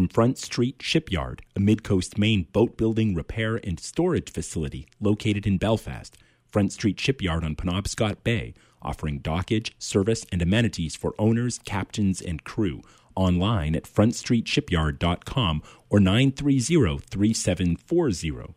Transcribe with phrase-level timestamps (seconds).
[0.00, 5.58] from Front Street Shipyard, a Midcoast Maine boat building, repair, and storage facility located in
[5.58, 6.16] Belfast.
[6.48, 12.44] Front Street Shipyard on Penobscot Bay, offering dockage, service, and amenities for owners, captains, and
[12.44, 12.80] crew.
[13.14, 18.54] Online at frontstreetshipyard.com or 930 3740.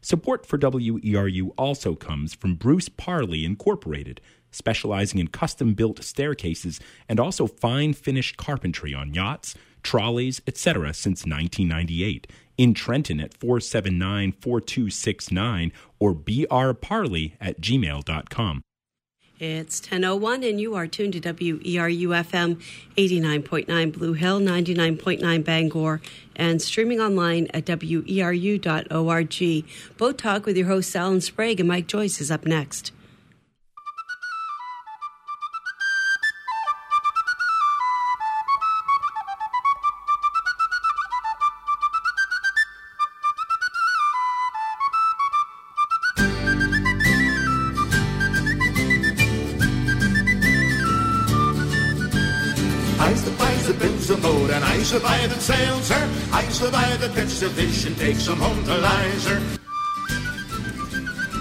[0.00, 4.20] Support for WERU also comes from Bruce Parley Incorporated,
[4.52, 10.92] specializing in custom built staircases and also fine finished carpentry on yachts trolleys, etc.
[10.92, 12.26] since 1998.
[12.56, 18.62] In Trenton at 479 4269 or brparley at gmail.com.
[19.40, 22.62] It's 10.01 and you are tuned to WERU FM
[22.96, 26.00] 89.9 Blue Hill, 99.9 Bangor,
[26.36, 29.64] and streaming online at WERU.org.
[29.98, 32.92] Boat Talk with your hosts Alan Sprague and Mike Joyce is up next.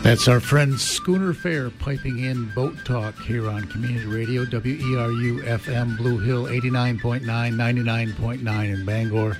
[0.03, 5.95] That's our friend Schooner Fare piping in boat talk here on Community Radio, WERU FM
[5.95, 9.37] Blue Hill 89.9, 99.9 in Bangor,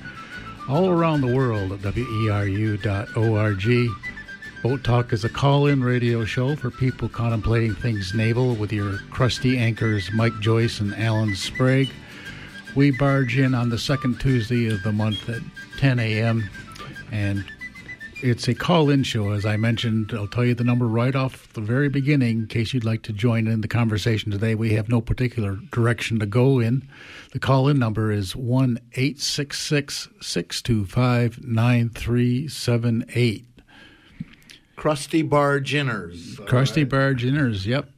[0.69, 2.80] all around the world at WERU.org.
[4.64, 9.00] Boat Talk is a call in radio show for people contemplating things naval with your
[9.11, 11.91] crusty anchors Mike Joyce and Alan Sprague.
[12.73, 15.41] We barge in on the second Tuesday of the month at
[15.80, 16.50] 10 a.m.
[17.11, 17.44] and
[18.23, 20.13] it's a call in show, as I mentioned.
[20.13, 23.11] I'll tell you the number right off the very beginning in case you'd like to
[23.11, 24.55] join in the conversation today.
[24.55, 26.88] We have no particular direction to go in.
[27.33, 33.45] The call in number is 1 866 625 9378.
[34.77, 36.45] Crusty Barge Inners.
[36.47, 36.89] Crusty right.
[36.89, 37.89] Barge Inners, yep.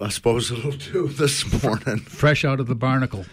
[0.00, 2.00] I suppose it'll do this morning.
[2.00, 3.26] Fresh out of the barnacle.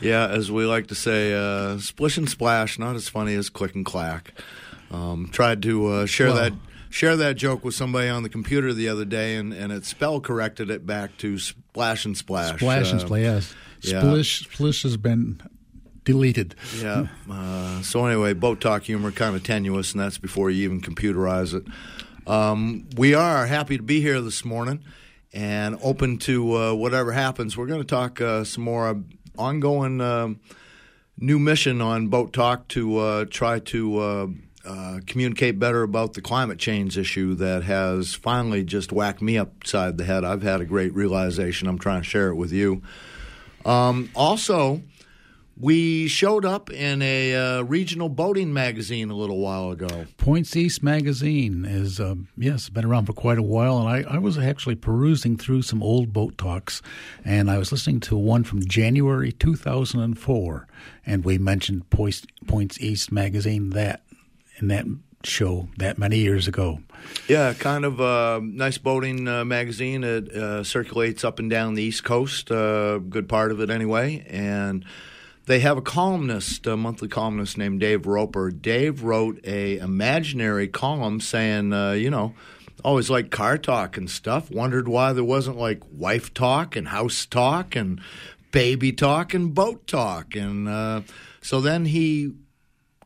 [0.00, 3.74] Yeah, as we like to say, uh, splish and splash, not as funny as click
[3.74, 4.32] and clack.
[4.90, 6.52] Um, tried to uh, share well, that
[6.88, 10.20] share that joke with somebody on the computer the other day, and, and it spell
[10.20, 12.56] corrected it back to splash and splash.
[12.56, 13.54] Splash uh, and splash, yes.
[13.82, 14.00] Yeah.
[14.00, 15.40] Splish, splish has been
[16.04, 16.54] deleted.
[16.78, 17.06] Yeah.
[17.30, 21.54] Uh, so anyway, boat talk humor kind of tenuous, and that's before you even computerize
[21.54, 21.64] it.
[22.26, 24.84] Um, we are happy to be here this morning
[25.32, 27.56] and open to uh, whatever happens.
[27.56, 28.94] We're going to talk uh, some more uh,
[29.40, 30.40] ongoing um,
[31.18, 34.26] new mission on Boat Talk to uh, try to uh,
[34.64, 39.98] uh, communicate better about the climate change issue that has finally just whacked me upside
[39.98, 40.24] the head.
[40.24, 41.68] I've had a great realization.
[41.68, 42.82] I'm trying to share it with you.
[43.64, 44.82] Um, also,
[45.60, 50.06] we showed up in a uh, regional boating magazine a little while ago.
[50.16, 53.78] Points East magazine is, uh, yes, been around for quite a while.
[53.78, 56.80] And I, I, was actually perusing through some old boat talks,
[57.24, 60.66] and I was listening to one from January 2004.
[61.04, 64.02] And we mentioned Points, Points East magazine that
[64.58, 64.86] in that
[65.24, 66.80] show that many years ago.
[67.28, 70.04] Yeah, kind of a nice boating uh, magazine.
[70.04, 74.24] It uh, circulates up and down the East Coast, uh, good part of it anyway.
[74.28, 74.84] And
[75.50, 78.52] they have a columnist, a monthly columnist named Dave Roper.
[78.52, 82.34] Dave wrote a imaginary column saying, uh, you know,
[82.84, 84.48] always like car talk and stuff.
[84.48, 88.00] Wondered why there wasn't like wife talk and house talk and
[88.52, 90.36] baby talk and boat talk.
[90.36, 91.00] And uh,
[91.40, 92.32] so then he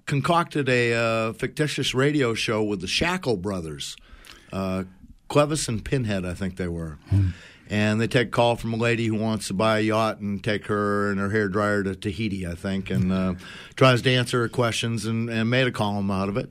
[0.05, 3.97] concocted a uh, fictitious radio show with the Shackle brothers,
[4.53, 4.85] uh,
[5.31, 6.99] Clevis and Pinhead, I think they were.
[7.09, 7.31] Hmm
[7.71, 10.43] and they take a call from a lady who wants to buy a yacht and
[10.43, 13.35] take her and her hair dryer to Tahiti, I think, and uh,
[13.77, 16.51] tries to answer her questions and, and made a column out of it.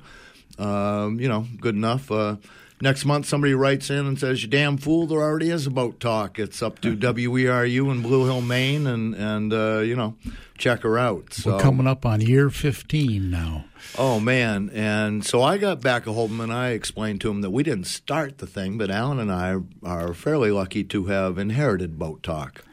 [0.60, 2.12] Um, you know, good enough.
[2.12, 2.38] Uh,
[2.84, 5.08] next month, somebody writes in and says, "You damn fool!
[5.08, 6.38] There already is a boat talk.
[6.38, 10.16] It's up to WERU in Blue Hill, Maine, and and uh, you know,
[10.58, 13.66] check her out." So, We're coming up on year fifteen now.
[13.98, 14.70] Oh man!
[14.74, 17.50] And so I got back a hold of him and I explained to him that
[17.50, 21.98] we didn't start the thing, but Alan and I are fairly lucky to have inherited
[21.98, 22.64] Boat Talk.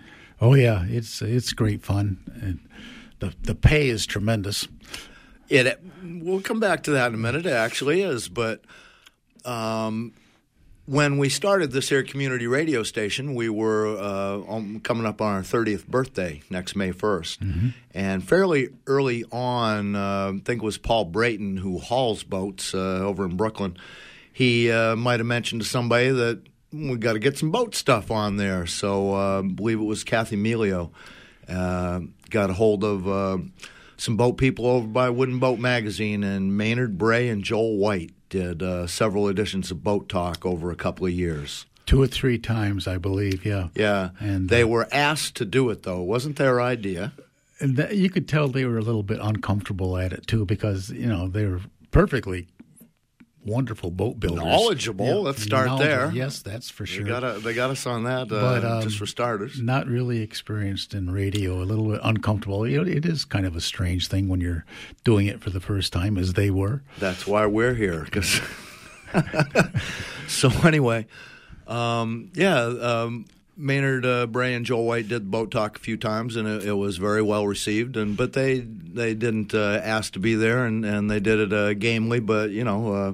[0.40, 2.18] Oh yeah, it's it's great fun.
[2.42, 2.60] And
[3.20, 4.68] the the pay is tremendous.
[5.48, 5.80] It.
[6.02, 7.44] We'll come back to that in a minute.
[7.44, 8.62] It actually is, but
[9.44, 10.12] um,
[10.90, 15.42] when we started this here community radio station, we were uh, coming up on our
[15.42, 17.38] 30th birthday next May 1st.
[17.38, 17.68] Mm-hmm.
[17.94, 22.78] And fairly early on, uh, I think it was Paul Brayton, who hauls boats uh,
[22.78, 23.76] over in Brooklin,
[24.32, 28.10] he uh, might have mentioned to somebody that we got to get some boat stuff
[28.10, 28.66] on there.
[28.66, 30.90] So uh, I believe it was Kathy Melio
[31.48, 32.00] uh,
[32.30, 33.42] got a hold of
[33.96, 38.62] some boat people over by Wooden Boat Magazine, and Maynard Bray and Joel White did
[38.62, 41.66] uh, several editions of Boat Talk over a couple of years.
[41.84, 43.44] Two or three times, I believe.
[43.44, 43.68] Yeah.
[43.74, 46.00] Yeah, And, they uh, were asked to do it though.
[46.00, 47.12] It wasn't their idea.
[47.58, 50.88] And that, you could tell they were a little bit uncomfortable at it too, because
[50.90, 51.60] you know they were
[51.90, 52.46] perfectly
[53.44, 54.44] wonderful boat builders.
[54.44, 55.22] Knowledgeable.
[55.22, 56.10] Let's start there.
[56.12, 57.04] Yes, that's for They sure.
[57.04, 58.26] got a, they got us on that uh,
[58.60, 59.60] But, um, just for starters.
[59.60, 62.66] Not really experienced in radio, a little bit uncomfortable.
[62.66, 64.64] You know, it is kind of a strange thing when you're
[65.04, 66.82] doing it for the first time, as they were.
[66.98, 68.06] That's why we're here.
[68.10, 68.40] 'cause-
[70.28, 71.06] so anyway,
[71.66, 73.26] um, yeah, um,
[73.60, 76.72] Maynard uh, Bray and Joel White did boat talk a few times, and it, it
[76.72, 77.96] was very well received.
[77.96, 81.52] And but they they didn't uh, ask to be there, and, and they did it
[81.52, 82.20] uh, gamely.
[82.20, 82.92] But you know.
[82.92, 83.12] Uh,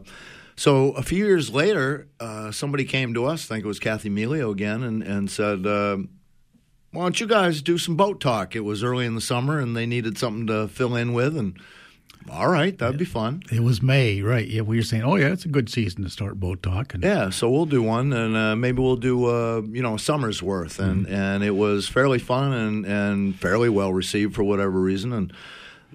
[0.58, 4.08] so a few years later, uh, somebody came to us, I think it was Kathy
[4.08, 5.98] Melio again, and, and said, uh,
[6.92, 8.56] why don't you guys do some boat talk?
[8.56, 11.36] It was early in the summer, and they needed something to fill in with.
[11.36, 11.60] And
[12.30, 13.42] all right, that'd be fun.
[13.52, 14.46] It was May, right?
[14.46, 16.94] Yeah, we were saying, oh yeah, it's a good season to start boat talk.
[16.94, 19.98] And Yeah, so we'll do one, and uh, maybe we'll do uh, you know a
[19.98, 24.80] summer's worth, and and it was fairly fun and and fairly well received for whatever
[24.80, 25.32] reason, and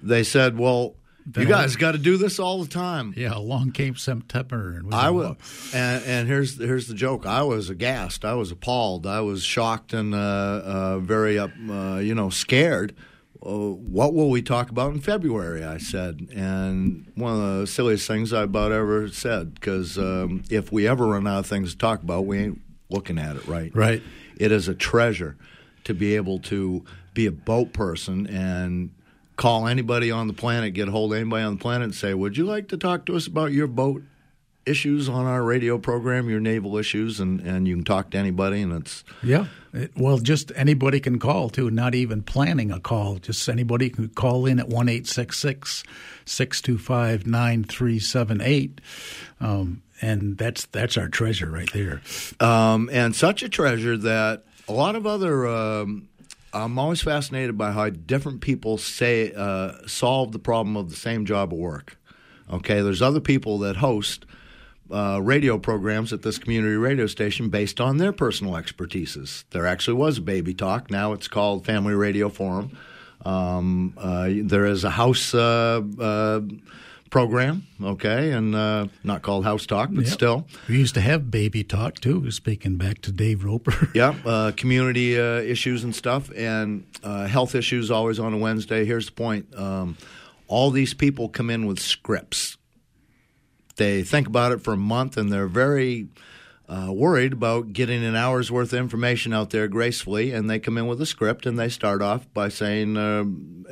[0.02, 0.96] they said, well,
[1.38, 3.14] you guys got to do this all the time.
[3.16, 5.36] yeah, along came September, and we I was,
[5.74, 7.26] and, and here's here's the joke.
[7.26, 8.26] I was aghast.
[8.26, 9.06] I was appalled.
[9.06, 12.96] I was shocked and uh, uh, very up, uh, you know, scared.
[13.44, 15.64] Uh, what will we talk about in February?
[15.64, 19.56] I said, and one of the silliest things I about ever said.
[19.56, 23.18] Because um, if we ever run out of things to talk about, we ain't looking
[23.18, 23.76] at it right.
[23.76, 24.04] Right.
[24.38, 25.38] It is a treasure
[25.86, 28.92] to be able to be a boat person and
[29.38, 32.14] call anybody on the planet, get a hold of anybody on the planet, and say,
[32.14, 34.04] "Would you like to talk to us about your boat
[34.66, 38.62] issues on our radio program, your naval issues?" And and you can talk to anybody,
[38.62, 39.48] and it's Yeah.
[39.74, 43.16] It, well, just anybody can call too, not even planning a call.
[43.18, 48.82] Just anybody can call in at 1 625 9378.
[49.40, 52.02] Um, and that's that's our treasure right there.
[52.40, 55.48] um, and such a treasure that a lot of other.
[55.48, 56.08] Um,
[56.54, 61.26] I'm always fascinated by how different people say uh, solve the problem of the same
[61.26, 61.98] job of work.
[62.52, 64.26] Okay, there's other people that host
[64.92, 69.44] uh, radio programs at this community radio station based on their personal expertises.
[69.52, 70.90] There actually was baby talk.
[70.92, 72.78] Now it's called Family Radio Forum.
[73.26, 76.42] Um, uh, there is a house uh, uh,
[77.12, 80.14] program, okay, and uh, not called House Talk, but Yep.
[80.14, 80.48] still.
[80.68, 83.90] We used to have baby talk too, speaking back to Dave Roper.
[83.94, 88.86] Yeah, uh, community uh, issues and stuff, and uh, health issues always on a Wednesday.
[88.86, 89.98] Here's the point: um,
[90.48, 92.58] all these people come in with scripts.
[93.76, 96.08] They think about it for a month, and they're very
[96.70, 100.32] uh, worried about getting an hour's worth of information out there gracefully.
[100.32, 103.24] And they come in with a script, and they start off by saying, uh,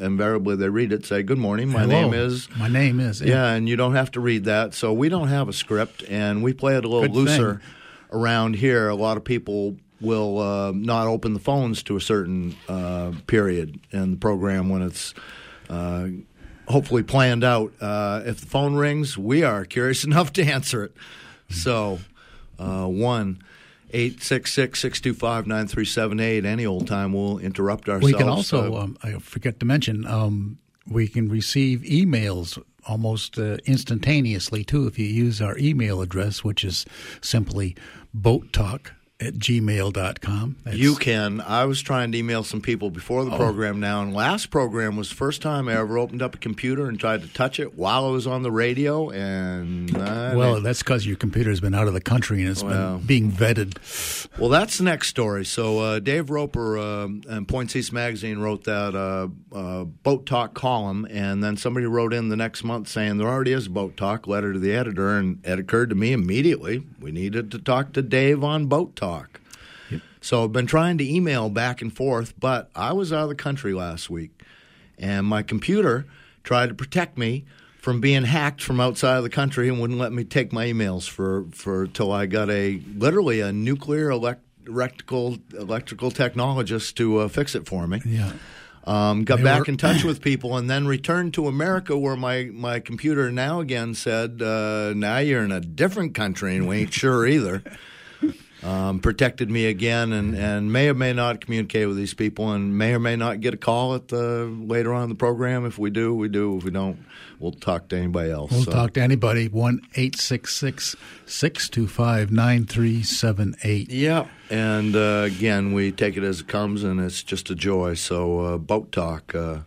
[0.03, 2.01] invariably, they read it, say, "Good morning, my Hello.
[2.01, 3.21] name is." My name is.
[3.21, 4.73] Yeah, and you don't have to read that.
[4.73, 7.61] So we don't have a script, and we play it a little Good looser thing.
[8.19, 8.89] around here.
[8.89, 13.79] A lot of people will uh, not open the phones to a certain uh, period
[13.91, 15.13] in the program when it's.
[16.69, 17.73] Hopefully planned out.
[17.81, 20.93] Uh, if the phone rings, we are curious enough to answer it.
[21.49, 21.99] So,
[22.59, 23.41] uh, one
[23.91, 26.45] eight six six six two five nine three seven eight.
[26.45, 28.13] Any old time we'll interrupt ourselves.
[28.13, 33.37] We can also, Uh, um, I forget to mention, um, we can receive emails almost
[33.37, 36.85] uh, instantaneously too if you use our email address, which is
[37.21, 37.75] simply
[38.13, 40.55] boattalk at gmail.com.
[40.63, 41.41] That's, You can.
[41.41, 45.09] I was trying to email some people before the program now, and last program was
[45.09, 48.05] the first time I ever opened up a computer and tried to touch it while
[48.05, 51.87] I was on the radio, and I Well, didn't- that's because your computer's been out
[51.87, 52.97] of the country and it's Well.
[52.99, 53.77] been being vetted.
[54.39, 55.43] well, that's the next story.
[55.43, 60.53] So uh, Dave Roper um, and Points East Magazine wrote that uh, uh, boat talk
[60.53, 63.97] column, and then somebody wrote in the next month saying there already is a boat
[63.97, 67.91] talk letter to the editor, and it occurred to me immediately we needed to talk
[67.93, 69.08] to Dave on boat talk.
[70.21, 73.35] So I've been trying to email back and forth, but I was out of the
[73.35, 74.31] country last week,
[74.97, 76.05] and my computer
[76.43, 77.45] tried to protect me
[77.77, 81.07] from being hacked from outside of the country and wouldn't let me take my emails
[81.07, 87.27] for for till I got a literally a nuclear elect, electrical electrical technologist to uh,
[87.29, 88.01] fix it for me.
[88.05, 88.33] Yeah.
[88.83, 92.15] Um, got They back were- in touch with people and then returned to America where
[92.17, 96.77] my, my computer now again said, uh, now you're in a different country and we
[96.79, 97.61] ain't sure either.
[98.61, 102.77] Um, protected me again and, and may or may not communicate with these people and
[102.77, 105.65] may or may not get a call at the later on in the program.
[105.65, 106.57] If we do, we do.
[106.57, 107.05] If we don't,
[107.39, 108.51] we'll talk to anybody else.
[108.51, 109.47] We'll So- talk to anybody.
[109.47, 113.89] 1 866 625 9378.
[113.91, 117.93] Yeah, and uh, again, we take it as it comes, and it's just a joy.
[117.93, 119.33] So, uh, boat talk.
[119.33, 119.59] Uh,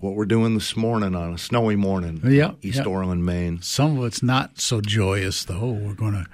[0.00, 2.20] what we're doing this morning on a snowy morning.
[2.24, 2.84] Yeah, East yeah.
[2.84, 3.60] Orland, Maine.
[3.62, 5.70] Some of it's not so joyous, though.
[5.72, 6.26] We're going to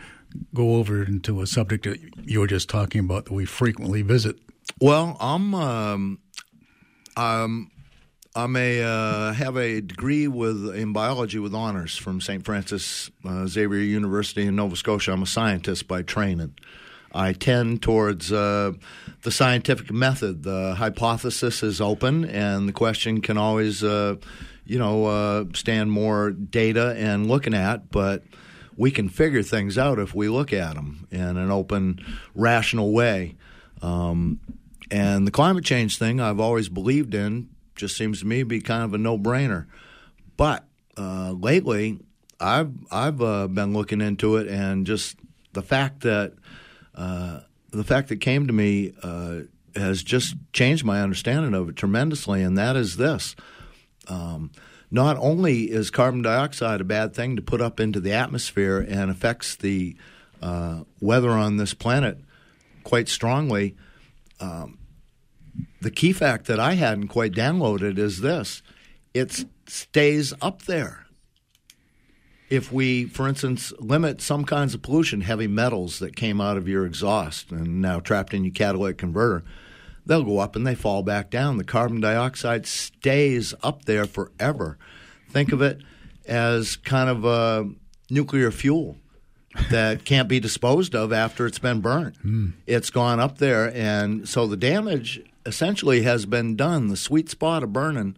[0.53, 4.37] go over into a subject that you were just talking about that we frequently visit.
[4.81, 6.19] Well, I'm um,
[7.17, 7.71] I'm
[8.35, 12.45] I'm a uh, have a degree with in biology with honors from St.
[12.45, 15.13] Francis uh, Xavier University in Nova Scotia.
[15.13, 16.55] I'm a scientist by training.
[17.15, 18.73] I tend towards uh,
[19.23, 20.43] the scientific method.
[20.43, 24.17] The hypothesis is open, and the question can always, uh,
[24.65, 28.25] you know, uh, stand more data and looking at, but
[28.77, 32.05] we can figure things out if we look at them in an open,
[32.35, 33.37] rational way.
[33.83, 34.41] Um,
[34.91, 38.61] and the climate change thing I've always believed in just seems to me to be
[38.61, 39.67] kind of a no brainer.
[40.37, 40.65] But
[40.97, 42.01] uh, lately,
[42.41, 45.17] I've I've uh, been looking into it, and just
[45.53, 46.35] the fact that
[46.95, 47.41] uh,
[47.71, 49.41] the fact that came to me uh,
[49.75, 53.35] has just changed my understanding of it tremendously, and that is this.
[54.09, 54.51] Um,
[54.91, 59.11] not only is carbon dioxide a bad thing to put up into the atmosphere and
[59.11, 59.97] affects the
[60.43, 62.19] uh, weather on this planet
[62.83, 63.75] quite strongly,
[64.41, 64.79] um,
[65.81, 68.63] the key fact that I hadn't quite downloaded is this
[69.13, 71.07] it stays up there.
[72.51, 76.69] If we, for instance, limit some kinds of pollution, heavy metals that came out of
[76.69, 79.45] your exhaust and now trapped in your catalytic converter,
[80.07, 81.57] they'll go up and they fall back down.
[81.59, 84.79] The carbon dioxide stays up there forever.
[85.31, 85.81] Think of it
[86.27, 87.69] as kind of a
[88.11, 88.97] nuclear fuel
[89.71, 92.17] that can't be disposed of after it's been burnt.
[92.19, 92.51] Hmm.
[92.67, 96.89] It's gone up there, and so the damage essentially has been done.
[96.89, 98.17] The sweet spot of burning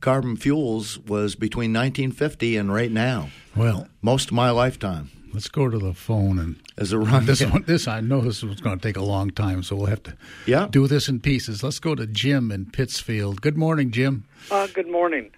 [0.00, 3.30] carbon fuels was between 1950 and right now.
[3.56, 5.10] Well, Most of my lifetime.
[5.32, 7.62] Let's go to the phone and As a run, this one.
[7.66, 10.16] This I know this was going to take a long time, so we'll have to
[10.46, 10.68] Yeah.
[10.70, 11.62] do this in pieces.
[11.62, 13.40] Let's go to Jim in Pittsfield.
[13.40, 14.24] Good morning, Jim.
[14.50, 15.30] Uh, good morning.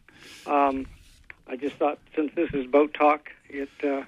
[0.46, 0.86] Um,
[1.46, 4.02] I just thought since this is boat talk, it uh,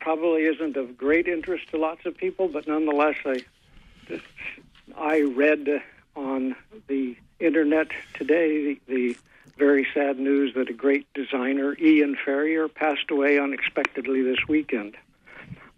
[0.00, 3.44] probably isn't of great interest to lots of people, but nonetheless, I
[4.96, 6.56] I read uh, on
[6.88, 9.16] the internet today the, the
[9.58, 14.96] very sad news that a great designer, Ian Farrier, passed away unexpectedly this weekend.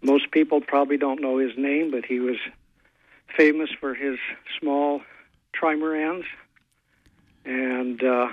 [0.01, 2.37] Most people probably don't know his name, but he was
[3.35, 4.17] famous for his
[4.59, 5.01] small
[5.53, 6.25] trimarans.
[7.43, 8.29] And uh,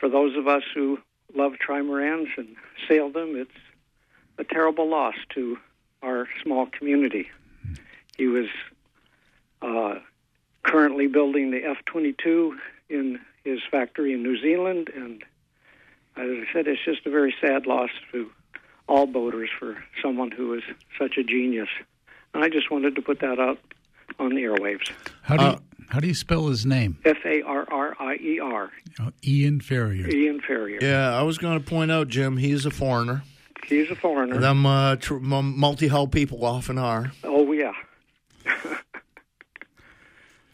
[0.00, 0.98] for those of us who
[1.34, 2.56] love trimarans and
[2.88, 3.50] sail them, it's
[4.38, 5.56] a terrible loss to
[6.02, 7.30] our small community.
[8.16, 8.46] He was
[9.62, 10.00] uh,
[10.64, 12.58] currently building the F 22
[12.88, 15.22] in his factory in New Zealand, and
[16.16, 18.30] as I said, it's just a very sad loss to
[18.88, 20.62] all boaters for someone who was
[20.98, 21.68] such a genius.
[22.34, 23.58] And I just wanted to put that out
[24.18, 24.90] on the airwaves.
[25.22, 25.58] How do you, Uh,
[25.90, 26.98] how do you spell his name?
[27.04, 28.70] F A R R I E R,
[29.00, 30.08] Uh, Ian Farrier.
[30.08, 30.78] Ian Farrier.
[30.82, 33.22] yeah, I was going to point out, Jim, he's a foreigner.
[33.66, 34.38] He's a foreigner.
[34.38, 37.12] Them uh, tr- multi hull people often are.
[37.22, 37.72] Oh yeah.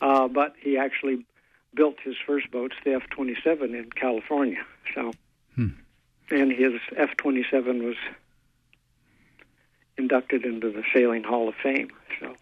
[0.01, 1.27] uh, but he actually
[1.75, 4.65] built his first boats, the F twenty seven, in California.
[4.95, 5.13] So,
[6.31, 7.97] and his F twenty seven was
[9.97, 11.91] inducted into the Sailing Hall of Fame.
[12.21, 12.35] So,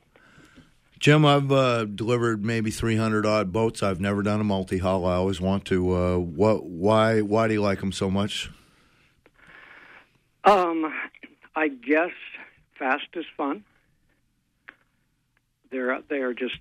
[0.99, 3.83] Jim, I've uh, delivered maybe 300 odd boats.
[3.83, 5.05] I've never done a multi hull.
[5.07, 5.93] I always want to.
[5.95, 6.65] Uh, what?
[6.65, 7.21] Why?
[7.21, 8.51] Why do you like them so much?
[10.45, 10.93] um,
[11.55, 12.11] I guess
[12.79, 13.65] fast is fun.
[15.71, 16.57] They're they are just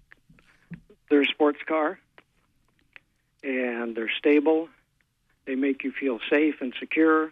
[1.10, 2.00] they're a sports car,
[3.44, 4.70] and they're stable.
[5.46, 7.32] They make you feel safe and secure.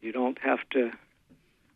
[0.00, 0.92] You don't have to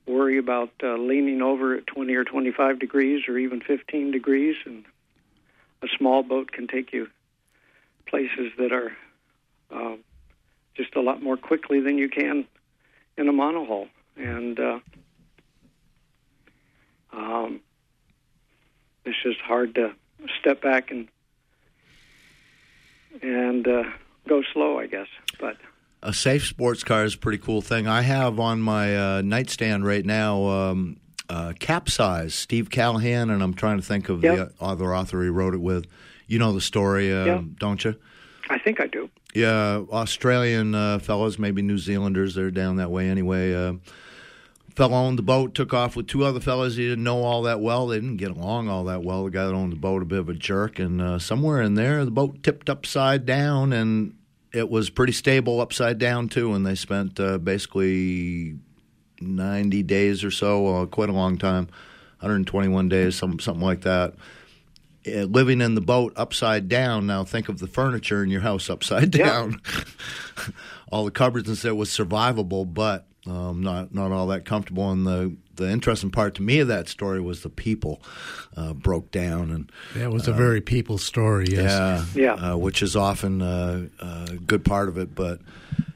[0.06, 4.56] worry about uh, leaning over at 20 or 25 degrees or even 15 degrees.
[4.64, 4.84] And
[5.82, 7.08] a small boat can take you
[8.06, 8.96] places that are
[9.70, 9.96] uh,
[10.74, 12.46] just a lot more quickly than you can
[13.16, 13.88] in a monohull.
[14.16, 14.78] And uh,
[17.12, 17.60] um,
[19.04, 19.92] it's just hard to
[20.40, 21.08] step back and
[23.22, 23.84] and uh,
[24.28, 25.06] go slow, I guess.
[25.40, 25.56] But
[26.02, 27.86] A safe sports car is a pretty cool thing.
[27.86, 30.96] I have on my uh, nightstand right now um,
[31.28, 34.36] uh, Capsize, Steve Callahan, and I'm trying to think of Yep.
[34.58, 35.86] the other author he wrote it with.
[36.28, 37.40] You know the story, uh, Yep.
[37.58, 37.94] don't you?
[38.48, 39.08] I think I do.
[39.34, 43.52] Yeah, Australian uh, fellows, maybe New Zealanders, they're down that way anyway.
[44.76, 47.60] Fellow owned the boat, took off with two other fellows he didn't know all that
[47.60, 47.86] well.
[47.86, 49.24] They didn't get along all that well.
[49.24, 51.74] The guy that owned the boat, a bit of a jerk, and uh, somewhere in
[51.74, 54.14] there, the boat tipped upside down, and
[54.52, 56.52] it was pretty stable upside down too.
[56.52, 58.58] And they spent uh, basically
[59.18, 61.68] ninety days or so, uh, quite a long time,
[62.20, 64.14] 121 days, some something like that
[65.06, 67.06] uh, living in the boat upside down.
[67.06, 69.60] Now think of the furniture in your house upside down.
[70.90, 74.90] all the cupboards and stuff was survivable, but um, not not all that comfortable.
[74.90, 78.00] And the the interesting part to me of that story was the people
[78.56, 81.46] uh, broke down and That was a very people story.
[81.48, 82.14] Yes.
[82.14, 82.52] yeah, Yeah.
[82.52, 85.14] uh, which is often uh, a good part of it.
[85.14, 85.40] But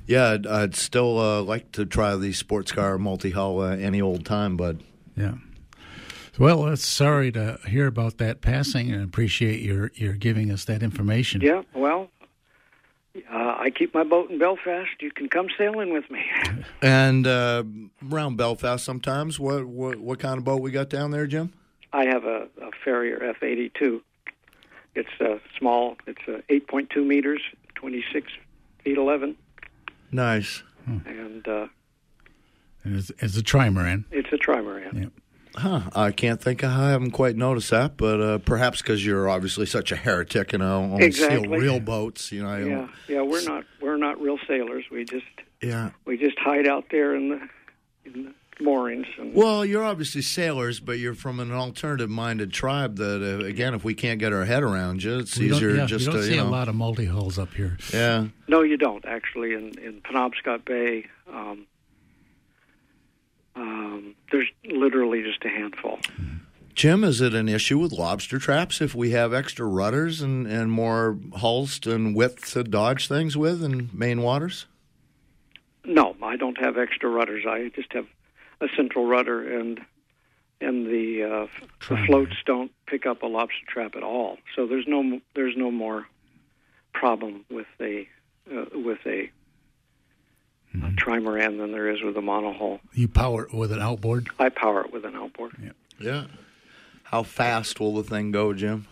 [0.06, 4.00] yeah, I'd, I'd still uh, like to try the sports car multi hull uh, any
[4.00, 4.82] old time, bud.
[5.16, 5.34] Yeah.
[6.38, 10.82] Well, it's sorry to hear about that passing, and appreciate your your giving us that
[10.82, 11.42] information.
[11.42, 12.09] Yeah, well,
[13.16, 13.20] uh,
[13.58, 14.90] I keep my boat in Belfast.
[15.00, 16.24] You can come sailing with me.
[16.82, 17.64] And uh,
[18.10, 21.52] around Belfast, sometimes what, what what kind of boat we got down there, Jim?
[21.92, 24.00] I have a, a Farrier F82.
[24.94, 25.96] It's uh, small.
[26.06, 27.42] It's uh, 8.2 meters,
[27.74, 28.26] 26
[28.82, 29.36] feet 11,
[30.10, 30.62] Nice.
[30.86, 31.66] and uh,
[32.84, 34.04] And It's, it's a trimaran.
[34.10, 34.94] it's a trimaran.
[34.94, 35.08] Yeah.
[35.56, 35.90] Huh.
[35.94, 36.62] I can't think.
[36.62, 40.52] of, I haven't quite noticed that, but uh, perhaps because you're obviously such a heretic,
[40.52, 41.58] you know, only sail Exactly.
[41.58, 42.30] real boats.
[42.32, 42.48] You know.
[42.48, 43.22] I Yeah, yeah.
[43.22, 44.84] We're not we're not real sailors.
[44.90, 45.24] We just
[45.60, 45.90] yeah.
[46.04, 47.40] we just hide out there in the
[48.04, 49.06] in the moorings.
[49.18, 52.96] And, Well, you're obviously sailors, but you're from an alternative-minded tribe.
[52.96, 55.86] That uh, again, if we can't get our head around you, it's We easier yeah,
[55.86, 56.48] just you don't to see you know.
[56.48, 57.76] a lot of multi hulls up here.
[57.92, 58.26] Yeah.
[58.48, 59.54] no, you don't actually.
[59.54, 61.66] In in Penobscot Bay, um,
[63.60, 65.98] um, there's literally just a handful.
[66.74, 70.72] Jim, is it an issue with lobster traps if we have extra rudders and, and
[70.72, 74.66] more hulls and width to dodge things with in Maine waters?
[75.84, 77.44] No, I don't have extra rudders.
[77.46, 78.06] I just have
[78.60, 79.80] a central rudder, and
[80.60, 84.38] and the uh, the floats don't pick up a lobster trap at all.
[84.56, 86.06] So there's no there's no more
[86.92, 88.08] problem with a
[88.50, 89.30] uh, with a,
[90.74, 92.80] a trimaran than there is with a monohull.
[92.92, 94.28] You power it with an outboard.
[94.38, 95.52] I power it with an outboard.
[95.98, 96.26] Yeah.
[97.04, 98.86] How fast will the thing go, Jim?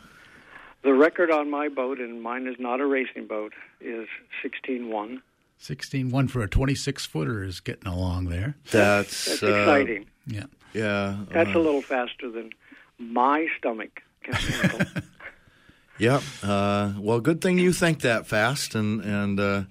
[0.83, 4.09] The record on my boat, and mine is not a racing boat, is
[4.45, 5.21] 16.1.
[5.61, 8.55] 16 one for a 26 footer is getting along there.
[8.71, 10.07] That's, That's uh, exciting.
[10.27, 10.45] Yeah.
[10.73, 11.17] Yeah.
[11.31, 12.51] That's uh, a little faster than
[12.99, 14.81] my stomach can handle.
[15.99, 16.23] Yep.
[16.45, 19.63] Uh, well, good thing you think that fast, and and uh,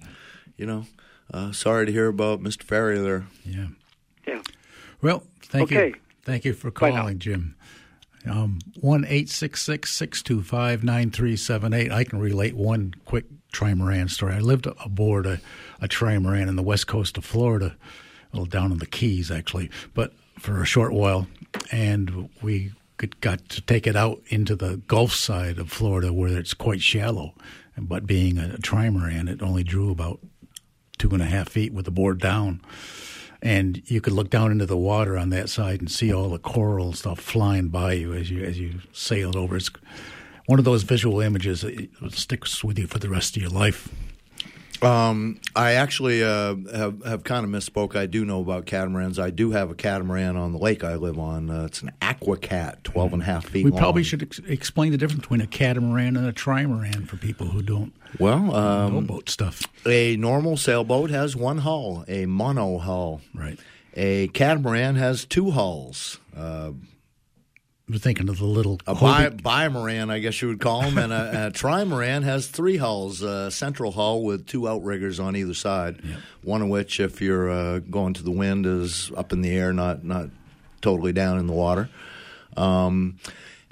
[0.56, 0.84] you know,
[1.32, 2.62] uh, sorry to hear about Mr.
[2.62, 3.26] Farrier there.
[3.44, 3.66] Yeah.
[4.26, 4.42] yeah.
[5.02, 5.88] Well, thank Okay.
[5.88, 5.94] you.
[6.24, 7.54] Thank you for calling, Jim.
[8.26, 11.90] Um, one eight six six six two five nine three seven eight.
[11.90, 14.34] I can relate one quick trimaran story.
[14.34, 15.40] I lived aboard a,
[15.80, 17.76] a trimaran in the west coast of Florida,
[18.32, 21.26] a little down in the Keys actually, but for a short while,
[21.72, 26.36] and we could, got to take it out into the Gulf side of Florida where
[26.36, 27.32] it's quite shallow.
[27.78, 30.18] But being a, a trimaran, it only drew about
[30.98, 32.60] two and a half feet with the board down
[33.42, 36.38] and you could look down into the water on that side and see all the
[36.38, 39.56] coral stuff flying by you as you as you sailed over.
[39.56, 39.70] It's
[40.46, 43.88] one of those visual images that sticks with you for the rest of your life.
[44.82, 47.96] Um, I actually uh, have have kind of misspoke.
[47.96, 49.18] I do know about catamarans.
[49.18, 51.50] I do have a catamaran on the lake I live on.
[51.50, 53.80] Uh, it's an Aquacat, 12 and a half feet We long.
[53.80, 57.60] probably should ex- explain the difference between a catamaran and a trimaran for people who
[57.60, 59.62] don't Well, um, know boat stuff.
[59.84, 63.20] a normal sailboat has one hull, a mono hull.
[63.34, 63.58] Right.
[63.94, 66.20] A catamaran has two hulls.
[66.36, 66.70] Uh,
[67.90, 71.46] Thinking of the little a bi- bimaran, I guess you would call them, and a,
[71.46, 76.02] a trimaran has three hulls: a central hull with two outriggers on either side.
[76.42, 79.72] One of which, if you're uh, going to the wind, is up in the air,
[79.72, 80.28] not not
[80.82, 81.88] totally down in the water.
[82.58, 83.18] Um,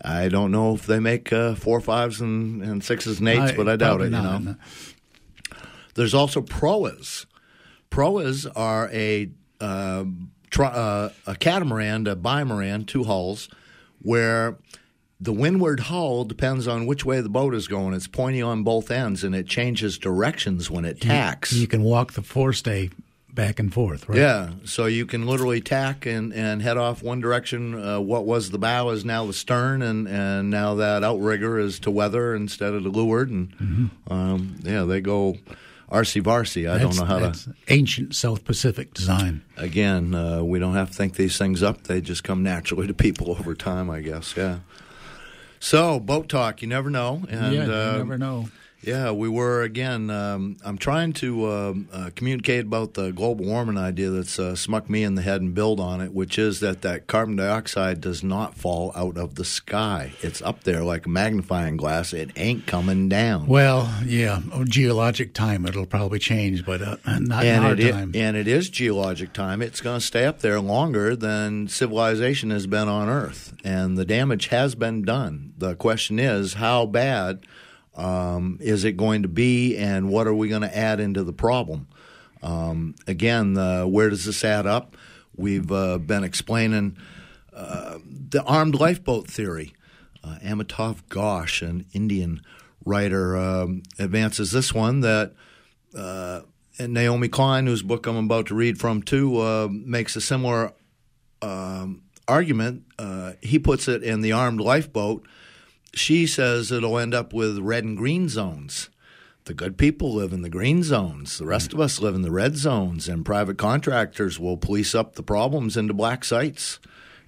[0.02, 3.68] I don't know if they make uh, four fives and, and sixes and eights, but
[3.68, 4.04] I doubt it.
[4.04, 4.56] You know.
[5.94, 7.26] There's also proas.
[7.90, 10.04] Proas are a uh,
[10.50, 13.48] tri- uh, a catamaran, a bimaran, two hulls,
[14.06, 14.56] where
[15.20, 17.92] the windward hull depends on which way the boat is going.
[17.92, 21.52] It's pointy on both ends, and it changes directions when it tacks.
[21.52, 22.92] You can walk the forestay
[23.32, 24.18] back and forth, right?
[24.18, 27.74] Yeah, so you can literally tack and, and head off one direction.
[27.74, 31.78] Uh, what was the bow is now the stern, and, and now that outrigger is
[31.80, 33.30] to weather instead of to leeward.
[33.30, 35.38] And um, yeah, they go
[35.88, 36.68] arcy varsy.
[36.68, 37.54] I That's- don't know how that's to.
[37.68, 39.42] ancient South Pacific design.
[39.56, 41.84] Again, uh, we don't have to think these things up.
[41.84, 44.34] They just come naturally to people over time, I guess.
[44.36, 44.58] Yeah.
[45.60, 48.48] So boat talk, you never know, and yeah, you uh, never know.
[48.82, 50.10] Yeah, we were again.
[50.10, 54.88] Um, I'm trying to um, uh, communicate about the global warming idea that's uh, smuck
[54.88, 58.22] me in the head and build on it, which is that that carbon dioxide does
[58.22, 60.12] not fall out of the sky.
[60.22, 62.12] It's up there like a magnifying glass.
[62.12, 63.46] It ain't coming down.
[63.48, 67.90] Well, yeah, oh, geologic time it'll probably change, but uh, not in and our it,
[67.92, 68.12] time.
[68.14, 69.62] and it is geologic time.
[69.62, 74.04] It's going to stay up there longer than civilization has been on Earth, and the
[74.04, 75.54] damage has been done.
[75.58, 77.40] The question is, how bad
[77.96, 81.32] um, is it going to be, and what are we going to add into the
[81.32, 81.88] problem?
[82.42, 84.96] Um, again, uh, where does this add up?
[85.34, 86.96] We've uh, been explaining
[87.54, 89.74] uh, the armed lifeboat theory.
[90.22, 92.42] Uh, Amitav Ghosh, an Indian
[92.84, 95.34] writer, um, advances this one that
[95.96, 96.42] uh,
[96.78, 100.72] and Naomi Klein, whose book I'm about to read from too, uh, makes a similar
[101.40, 102.84] um, argument.
[103.40, 105.26] He puts it in the armed lifeboat.
[105.96, 108.90] She says it'll end up with red and green zones.
[109.44, 111.38] The good people live in the green zones.
[111.38, 115.14] The rest of us live in the red zones, and private contractors will police up
[115.14, 116.78] the problems into black sites.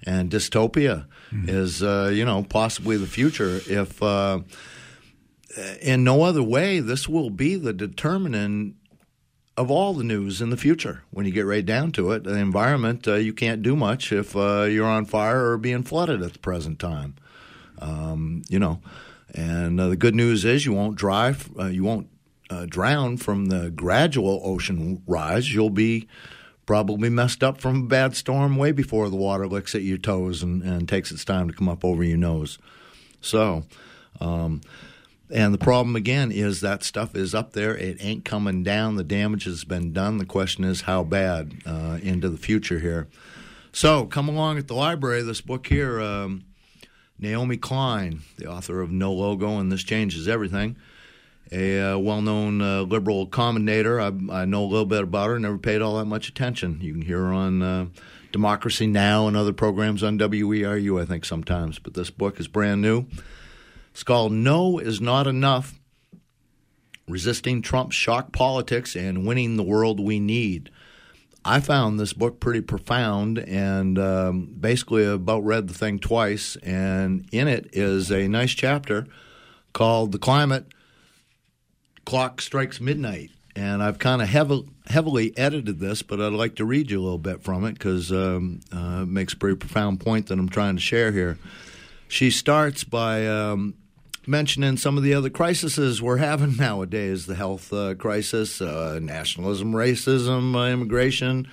[0.05, 1.07] And dystopia
[1.49, 4.01] is, uh, you know, possibly the future if.
[4.01, 4.41] Uh,
[5.81, 8.75] in no other way, this will be the determinant
[9.57, 11.03] of all the news in the future.
[11.09, 14.35] When you get right down to it, the environment uh, you can't do much if
[14.35, 17.15] uh, you're on fire or being flooded at the present time.
[17.79, 18.81] Um, you know,
[19.33, 22.07] and uh, the good news is you won't drive, uh, you won't
[22.49, 25.53] uh, drown from the gradual ocean rise.
[25.53, 26.07] You'll be
[26.65, 30.43] probably messed up from a bad storm way before the water licks at your toes
[30.43, 32.57] and, and takes its time to come up over your nose.
[33.21, 33.63] So.
[34.19, 34.61] Um,
[35.31, 37.77] and the problem again is that stuff is up there.
[37.77, 38.95] It ain't coming down.
[38.95, 40.17] The damage has been done.
[40.17, 43.07] The question is how bad uh, into the future here.
[43.71, 45.21] So come along at the library.
[45.21, 46.45] This book here, um,
[47.19, 50.77] Naomi Klein, the author of No Logo and This Changes Everything,
[51.51, 53.99] a uh, well-known uh, liberal commentator.
[53.99, 55.39] I, I, know a little bit about her.
[55.39, 56.79] Never paid all that much attention.
[56.81, 57.85] You can hear her on uh,
[58.31, 61.79] Democracy Now and other programs on WERU, I think sometimes.
[61.79, 63.05] But this book is brand new.
[63.91, 65.79] It's called No is Not Enough
[67.07, 70.69] Resisting Trump's Shock Politics and Winning the World We Need.
[71.49, 76.55] I found this book pretty profound and um, basically about read the thing twice.
[76.57, 79.07] And in it is a nice chapter
[79.73, 80.67] called The Climate
[82.05, 83.31] Clock Strikes Midnight.
[83.55, 87.01] And I've kind of heavily, heavily edited this, but I'd like to read you a
[87.01, 90.49] little bit from it because um, uh, it makes a pretty profound point that I'm
[90.49, 91.39] trying to share here.
[92.07, 93.73] She starts by um,
[94.29, 99.73] mentioning some of the other crises we're having nowadays the health uh, crisis, uh, nationalism,
[99.73, 101.47] racism, uh, immigration.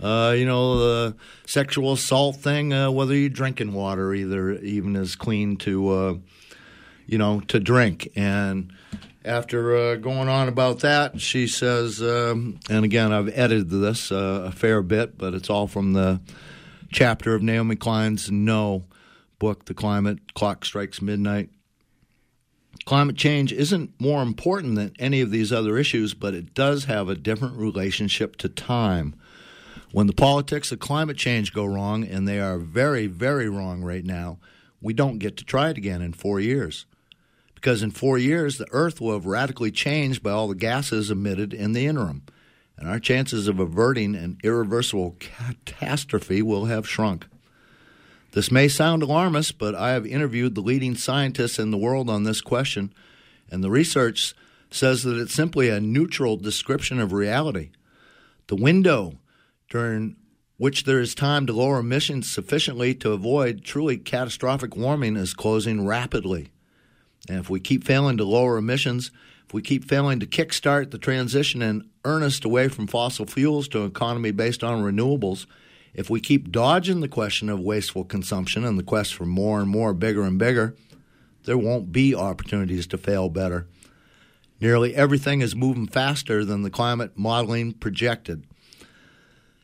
[0.00, 2.72] Uh, you know the sexual assault thing.
[2.72, 6.14] Uh, whether you're drinking water, either even is clean to, uh,
[7.06, 8.08] you know, to drink.
[8.16, 8.72] And
[9.24, 14.82] after going on about that, she says, um, and again, I've edited this a fair
[14.82, 16.20] bit, but it's all from the
[16.90, 18.84] chapter of Naomi Klein's No
[19.38, 21.50] book, The Climate Clock Strikes Midnight.
[22.84, 27.08] Climate change isn't more important than any of these other issues, but it does have
[27.08, 29.14] a different relationship to time.
[29.92, 34.04] When the politics of climate change go wrong, and they are very, very wrong right
[34.04, 34.38] now,
[34.80, 36.86] we don't get to try it again in four years.
[37.54, 41.54] Because in four years, the Earth will have radically changed by all the gases emitted
[41.54, 42.22] in the interim,
[42.76, 47.26] and our chances of averting an irreversible catastrophe will have shrunk.
[48.32, 52.24] This may sound alarmist, but I have interviewed the leading scientists in the world on
[52.24, 52.92] this question,
[53.50, 54.34] and the research
[54.70, 57.70] says that it's simply a neutral description of reality.
[58.46, 59.18] The window
[59.68, 60.16] during
[60.56, 65.84] which there is time to lower emissions sufficiently to avoid truly catastrophic warming is closing
[65.84, 66.52] rapidly.
[67.28, 69.10] And if we keep failing to lower emissions,
[69.46, 73.80] if we keep failing to kickstart the transition in earnest away from fossil fuels to
[73.82, 75.46] an economy based on renewables,
[75.94, 79.68] if we keep dodging the question of wasteful consumption and the quest for more and
[79.68, 80.74] more, bigger and bigger,
[81.44, 83.66] there won't be opportunities to fail better.
[84.60, 88.44] Nearly everything is moving faster than the climate modeling projected,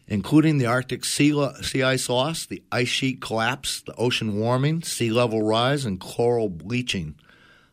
[0.08, 5.10] including the Arctic sea, sea ice loss, the ice sheet collapse, the ocean warming, sea
[5.10, 7.14] level rise, and coral bleaching.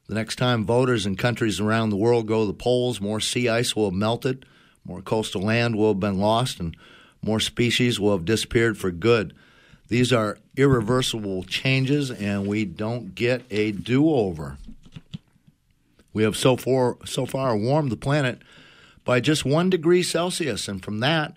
[0.07, 3.49] The next time voters in countries around the world go to the polls, more sea
[3.49, 4.45] ice will have melted,
[4.85, 6.77] more coastal land will have been lost, and
[7.25, 9.33] more species will have disappeared for good.
[9.87, 14.57] These are irreversible changes, and we don't get a do over.
[16.13, 18.39] We have so far, so far warmed the planet
[19.03, 21.35] by just one degree Celsius, and from that,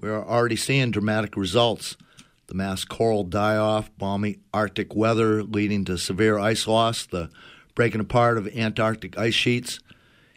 [0.00, 1.96] we are already seeing dramatic results.
[2.46, 7.28] The mass coral die off, balmy Arctic weather leading to severe ice loss, the
[7.74, 9.80] breaking apart of Antarctic ice sheets.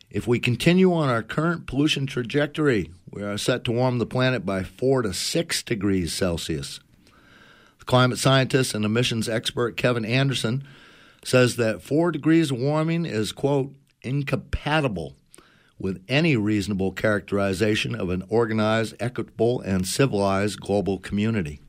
[0.09, 4.45] If we continue on our current pollution trajectory, we are set to warm the planet
[4.45, 6.79] by 4 to 6 degrees Celsius.
[7.79, 10.63] The climate scientist and emissions expert Kevin Anderson
[11.23, 15.15] says that 4 degrees of warming is, quote, incompatible
[15.79, 21.59] with any reasonable characterization of an organized, equitable, and civilized global community.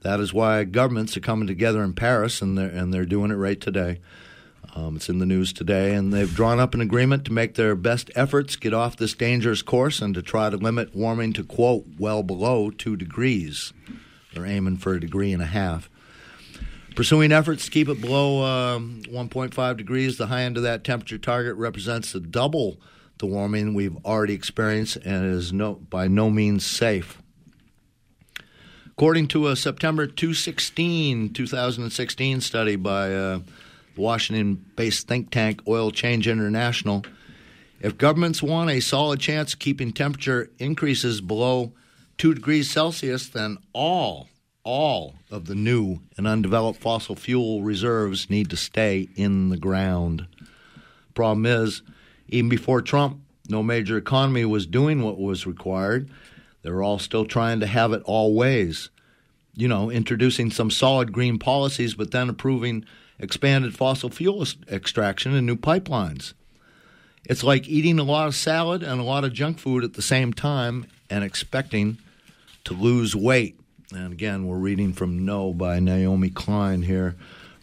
[0.00, 3.36] That is why governments are coming together in Paris, and they're, and they're doing it
[3.36, 4.00] right today.
[4.74, 7.74] Um, it's in the news today, and they've drawn up an agreement to make their
[7.74, 11.84] best efforts get off this dangerous course and to try to limit warming to, quote,
[11.98, 13.74] well below two degrees.
[14.32, 15.90] They're aiming for a degree and a half.
[16.96, 21.18] Pursuing efforts to keep it below um, 1.5 degrees, the high end of that temperature
[21.18, 22.78] target represents the double
[23.18, 27.22] the warming we've already experienced and is no, by no means safe.
[28.86, 33.40] According to a September 216, 2016 study by uh,
[33.96, 37.04] Washington based think tank Oil Change International,
[37.80, 41.72] if governments want a solid chance of keeping temperature increases below
[42.18, 44.28] 2 degrees Celsius, then all,
[44.62, 50.26] all of the new and undeveloped fossil fuel reserves need to stay in the ground.
[51.14, 51.82] Problem is,
[52.28, 56.08] even before Trump, no major economy was doing what was required.
[56.62, 58.90] They were all still trying to have it all ways.
[59.54, 62.84] You know, introducing some solid green policies, but then approving
[63.22, 66.34] expanded fossil fuel extraction and new pipelines.
[67.24, 70.02] It's like eating a lot of salad and a lot of junk food at the
[70.02, 71.98] same time and expecting
[72.64, 73.58] to lose weight.
[73.94, 77.14] And again, we're reading from No by Naomi Klein here,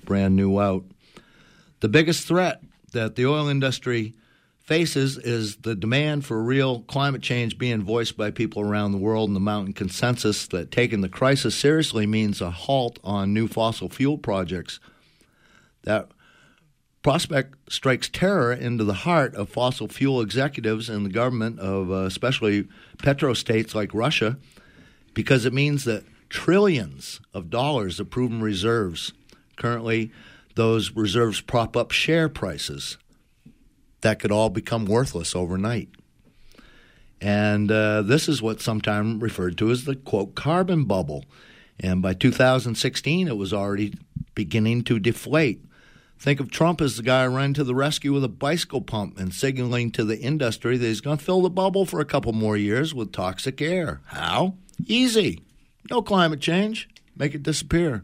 [0.05, 0.85] brand new out.
[1.81, 4.13] The biggest threat that the oil industry
[4.61, 9.27] faces is the demand for real climate change being voiced by people around the world
[9.29, 13.89] and the mountain consensus that taking the crisis seriously means a halt on new fossil
[13.89, 14.79] fuel projects.
[15.83, 16.09] That
[17.01, 22.05] prospect strikes terror into the heart of fossil fuel executives and the government of uh,
[22.05, 24.37] especially petrostates like Russia
[25.13, 29.13] because it means that trillions of dollars of proven reserves
[29.55, 30.11] currently
[30.55, 32.97] those reserves prop up share prices
[34.01, 35.89] that could all become worthless overnight.
[37.21, 41.25] And uh, this is what's sometimes referred to as the quote carbon bubble.
[41.79, 43.93] And by 2016, it was already
[44.35, 45.63] beginning to deflate.
[46.19, 49.33] Think of Trump as the guy running to the rescue with a bicycle pump and
[49.33, 52.57] signaling to the industry that he's going to fill the bubble for a couple more
[52.57, 54.01] years with toxic air.
[54.07, 54.55] How?
[54.85, 55.41] Easy.
[55.89, 56.89] No climate change.
[57.15, 58.03] Make it disappear.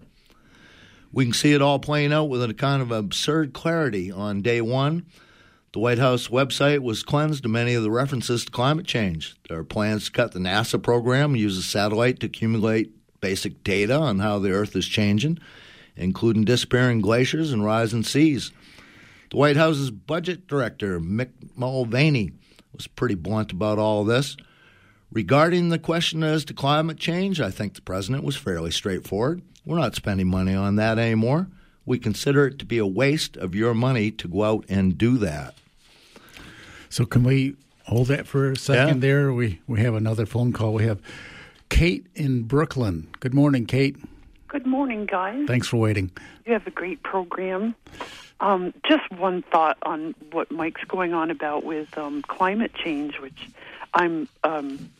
[1.11, 4.61] We can see it all playing out with a kind of absurd clarity on day
[4.61, 5.05] one
[5.75, 9.35] the White House website was cleansed of many of the references to climate change.
[9.49, 13.93] There are plans to cut the NASA program, use a satellite to accumulate basic data
[13.93, 15.37] on how the Earth is changing,
[15.95, 18.51] including disappearing glaciers and rising seas.
[19.31, 22.31] The White House's budget director, Mick Mulvaney,
[22.73, 24.37] was pretty blunt about all this.
[25.11, 29.41] Regarding the question as to climate change, I think the president was fairly straightforward.
[29.65, 31.47] We're not spending money on that anymore.
[31.85, 35.17] We consider it to be a waste of your money to go out and do
[35.19, 35.55] that.
[36.89, 39.07] So can we hold that for a second yeah.
[39.07, 39.33] there?
[39.33, 40.73] We we have another phone call.
[40.73, 41.01] We have
[41.69, 43.07] Kate in Brooklin.
[43.19, 43.97] Good morning, Kate.
[44.55, 45.47] Good morning, guys.
[45.47, 46.11] Thanks for waiting.
[46.45, 47.75] You have a great program.
[48.39, 53.49] Um, just one thought on what Mike's going on about with um, climate change, which
[53.93, 54.93] I'm um,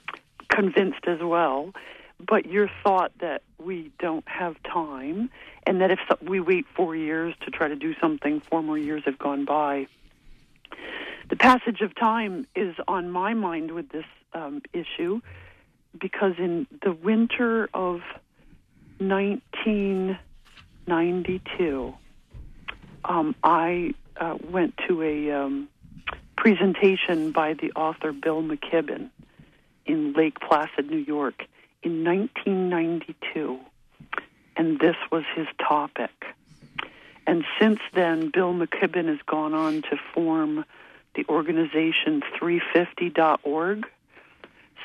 [0.49, 1.73] convinced as well.
[2.19, 5.29] But your thought that we don't have time,
[5.65, 9.03] and that if we wait four years to try to do something, four more years
[9.05, 9.87] have gone by
[11.29, 15.21] the passage of time is on my mind with this um, issue
[15.97, 18.01] because in the winter of
[18.99, 21.95] 1992,
[23.03, 25.67] um, I uh, went to a um,
[26.37, 29.09] presentation by the author Bill McKibben
[29.85, 31.45] in Lake Placid, New York,
[31.83, 33.59] in 1992,
[34.55, 36.09] and this was his topic.
[37.27, 40.65] And since then, Bill McKibben has gone on to form
[41.15, 43.85] the organization 350.org,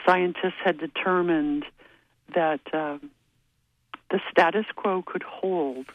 [0.06, 1.64] scientists had determined
[2.34, 2.98] that uh,
[4.10, 5.86] the status quo could hold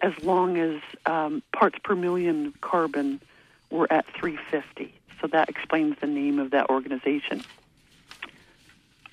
[0.00, 3.20] as long as um, parts per million carbon
[3.70, 4.94] were at 350.
[5.20, 7.42] So that explains the name of that organization.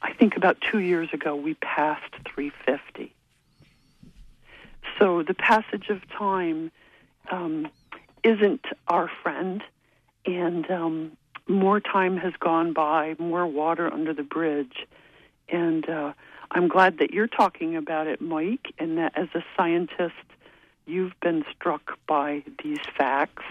[0.02, 3.14] I think about two years ago we passed 350.
[4.98, 6.72] So the passage of time
[7.30, 7.68] um,
[8.24, 9.64] isn't our friend
[10.26, 11.12] and um,
[11.48, 14.88] more time has gone by, more water under the bridge,
[15.50, 16.14] and uh,
[16.52, 20.14] I'm glad that you're talking about it, Mike, and that as a scientist,
[20.86, 23.44] you've been struck by these facts.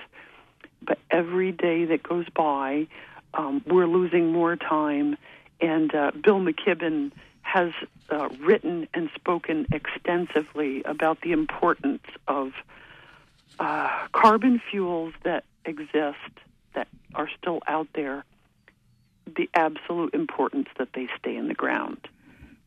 [0.83, 2.87] but every day that goes by,
[3.35, 5.17] um, we're losing more time.
[5.61, 7.73] And uh, Bill McKibben has
[8.11, 12.53] uh, written and spoken extensively about the importance of
[13.59, 16.33] uh, carbon fuels that exist,
[16.75, 18.25] that are still out there,
[19.27, 22.07] the absolute importance that they stay in the ground.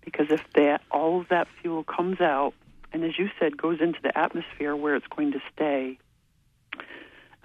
[0.03, 2.53] Because if that all of that fuel comes out,
[2.91, 5.99] and as you said, goes into the atmosphere where it's going to stay,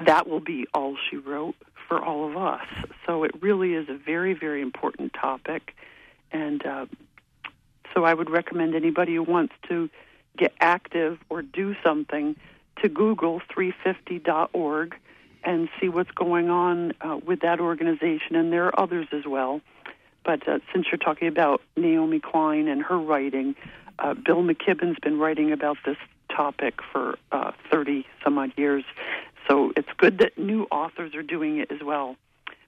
[0.05, 1.57] that will be all she wrote
[1.89, 2.67] for all of us.
[3.07, 5.75] So it really is a very, very important topic.
[6.33, 6.87] And uh,
[7.93, 9.91] so I would recommend anybody who wants to
[10.37, 12.37] get active or do something
[12.83, 14.97] to Google 350.org
[15.45, 18.35] and see what's going on uh, with that organization.
[18.35, 19.61] And there are others as well.
[20.25, 23.55] But uh, since you're talking about Naomi Klein and her writing,
[23.99, 25.97] uh, Bill McKibben's been writing about this
[26.35, 28.85] topic for uh, 30 some odd years.
[29.49, 32.17] So it's good that new authors are doing it as well.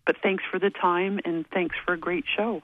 [0.05, 2.63] But thanks for the time and thanks for a great show.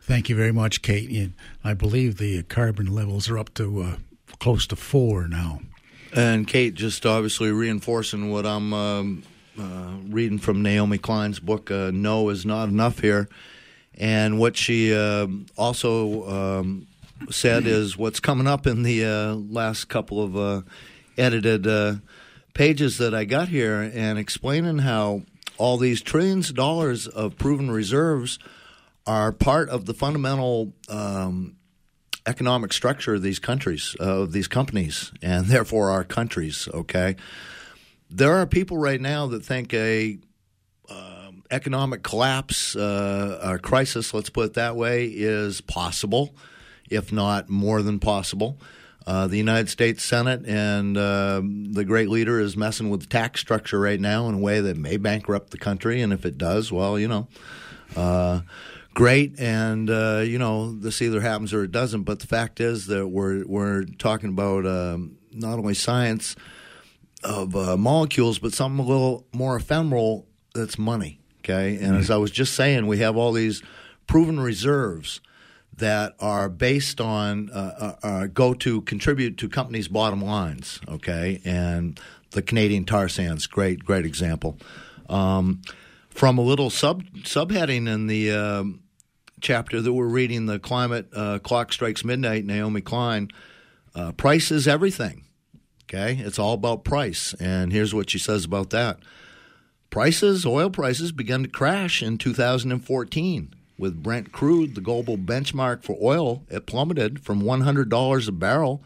[0.00, 1.30] Thank you very much, Kate.
[1.62, 3.96] I believe the carbon levels are up to uh,
[4.40, 5.60] close to four now.
[6.14, 9.22] And Kate, just obviously reinforcing what I'm um,
[9.58, 13.28] uh, reading from Naomi Klein's book, uh, No is Not Enough Here.
[13.98, 15.26] And what she uh,
[15.56, 16.86] also um,
[17.30, 20.62] said is what's coming up in the uh, last couple of uh,
[21.18, 22.00] edited
[22.54, 25.22] pages that I got here and explaining how
[25.58, 28.38] all these trillions of dollars of proven reserves–
[29.06, 31.56] are part of the fundamental um,
[32.26, 36.68] economic structure of these countries, uh, of these companies, and therefore our countries.
[36.72, 37.16] Okay,
[38.10, 40.22] there are people right now that think a um,
[41.52, 46.34] economic collapse, uh, crisis, let's put it that way, is possible,
[46.90, 48.58] if not more than possible.
[49.06, 53.40] Uh, the United States Senate and uh, the great leader is messing with the tax
[53.40, 56.00] structure right now in a way that may bankrupt the country.
[56.00, 57.28] And if it does, well, you know,
[57.96, 58.40] uh,
[58.94, 62.04] great, and uh, you know this either happens or it doesn't.
[62.04, 66.36] But the fact is that we're we're talking about um, not only science
[67.24, 70.26] of uh, molecules, but something a little more ephemeral.
[70.54, 71.21] That's money.
[71.44, 71.96] Okay, and mm-hmm.
[71.96, 73.62] as I was just saying, we have all these
[74.06, 75.20] proven reserves
[75.76, 80.80] that are based on uh, uh, uh go to contribute to companies' bottom lines.
[80.88, 81.98] Okay, and
[82.30, 84.56] the Canadian tar sands, great, great example.
[85.08, 85.62] Um,
[86.10, 88.82] from a little sub subheading in the um,
[89.40, 92.44] chapter that we're reading, the climate uh, clock strikes midnight.
[92.44, 93.28] Naomi Klein,
[93.94, 95.24] uh, price is everything.
[95.84, 99.00] Okay, it's all about price, and here's what she says about that:
[99.92, 105.96] prices, oil prices, began to crash in 2014 with Brent crude, the global benchmark for
[106.02, 106.42] oil.
[106.48, 108.82] It plummeted from $100 a barrel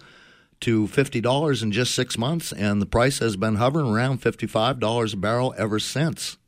[0.61, 5.17] to $50 in just six months, and the price has been hovering around $55 a
[5.17, 6.39] barrel ever since.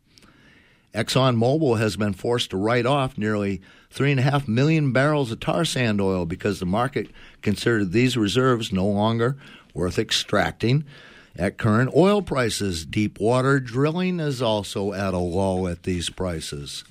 [0.93, 3.61] ExxonMobil has been forced to write off nearly
[3.95, 7.11] 3.5 million barrels of tar sand oil because the market
[7.43, 9.37] considered these reserves no longer
[9.73, 10.85] worth extracting.
[11.37, 16.85] At current oil prices, deep water drilling is also at a low at these prices.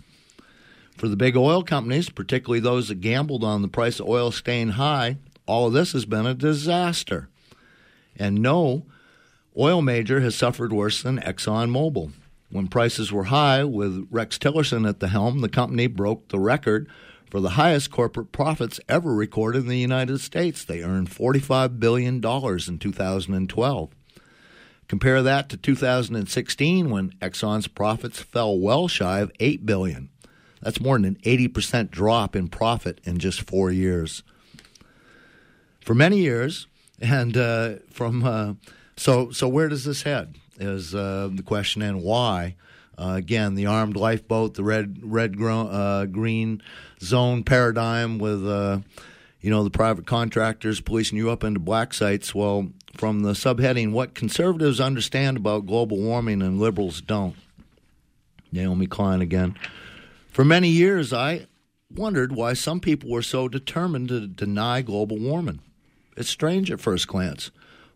[0.96, 4.70] For the big oil companies, particularly those that gambled on the price of oil staying
[4.70, 7.30] high, all of this has been a disaster.
[8.16, 8.86] And no
[9.58, 12.12] oil major has suffered worse than ExxonMobil.
[12.50, 16.88] When prices were high, with Rex Tillerson at the helm, the company broke the record
[17.30, 20.64] for the highest corporate profits ever recorded in the United States.
[20.64, 23.90] They earned $45 billion in 2012.
[24.88, 30.10] Compare that to 2016 when Exxon's profits fell well shy of 8 billion.
[30.62, 34.24] That's more than an 80% drop in profit in just four years.
[35.82, 36.68] For many years,
[37.00, 38.54] and uh, from uh,
[38.96, 40.36] so so where does this head?
[40.60, 42.56] is uh, the question, and why.
[42.98, 46.62] Uh, again, the armed lifeboat, the red red gro- uh, green
[47.00, 48.80] zone paradigm with uh,
[49.48, 52.36] you know the private contractors policing you up into black sites.
[52.36, 57.38] Well, from the subheading, what conservatives understand about global warming and liberals don't.
[58.52, 59.56] Naomi Klein again.
[60.28, 61.48] For many years, I
[61.90, 65.62] wondered why some people were so determined to deny global warming.
[66.18, 67.50] It's strange at first glance.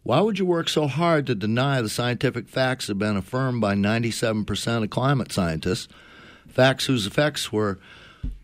[0.03, 3.59] Why would you work so hard to deny the scientific facts that have been affirmed
[3.59, 5.89] by 97% of climate scientists?
[6.47, 7.77] Facts whose effects were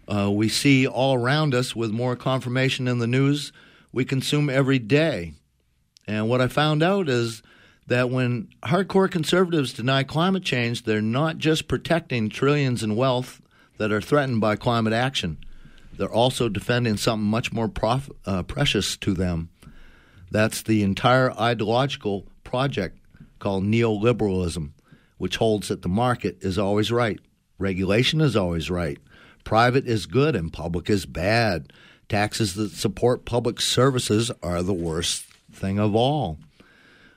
[0.08, 3.52] uh, we see all around us with more confirmation in the news
[3.92, 5.34] we consume every day.
[6.08, 7.42] And what I found out is
[7.88, 13.42] that when hardcore conservatives deny climate change, they're not just protecting trillions in wealth
[13.78, 15.38] that are threatened by climate action.
[15.94, 19.50] They're also defending something much more prof- uh, precious to them
[20.32, 23.00] that's the entire ideological project
[23.40, 24.72] called neoliberalism,
[25.18, 27.20] which holds that the market is always right,
[27.58, 28.98] regulation is always right,
[29.48, 31.72] private is good and public is bad.
[32.10, 35.24] Taxes that support public services are the worst
[35.54, 36.38] thing of all.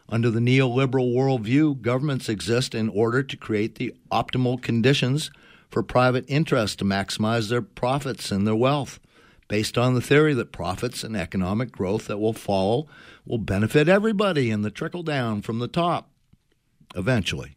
[0.08, 5.32] Under the neoliberal worldview, governments exist in order to create the optimal conditions
[5.68, 9.00] for private interests to maximize their profits and their wealth,
[9.48, 12.86] based on the theory that profits and economic growth that will follow
[13.26, 16.08] will benefit everybody and the trickle down from the top
[16.94, 17.56] eventually.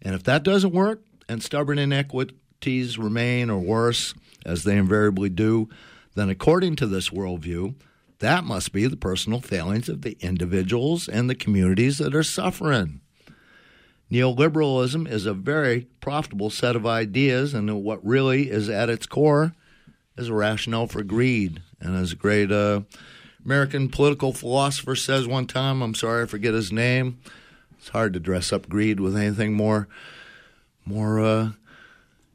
[0.00, 1.78] And if that doesn't work and stubborn
[2.98, 5.68] remain or worse, as they invariably do,
[6.14, 7.74] then according to this worldview,
[8.20, 13.00] that must be the personal failings of the individuals and the communities that are suffering.
[14.10, 19.54] Neoliberalism is a very profitable set of ideas, and what really is at its core
[20.16, 21.62] is a rationale for greed.
[21.80, 22.82] And as a great uh,
[23.44, 27.18] American political philosopher says one time, I'm sorry I forget his name.
[27.78, 29.88] It's hard to dress up greed with anything more,
[30.84, 31.50] more uh,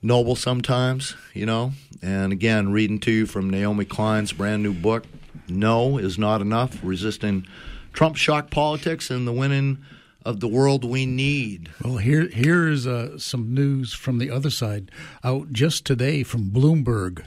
[0.01, 1.73] noble sometimes, you know.
[2.01, 5.05] And again, reading to you from Naomi Klein's brand new book,
[5.47, 7.45] No is Not Enough Resisting
[7.93, 9.79] Trump Shock Politics and the Winning
[10.25, 11.69] of the World We Need.
[11.83, 14.91] Well, here here is uh, some news from the other side
[15.23, 17.25] out just today from Bloomberg.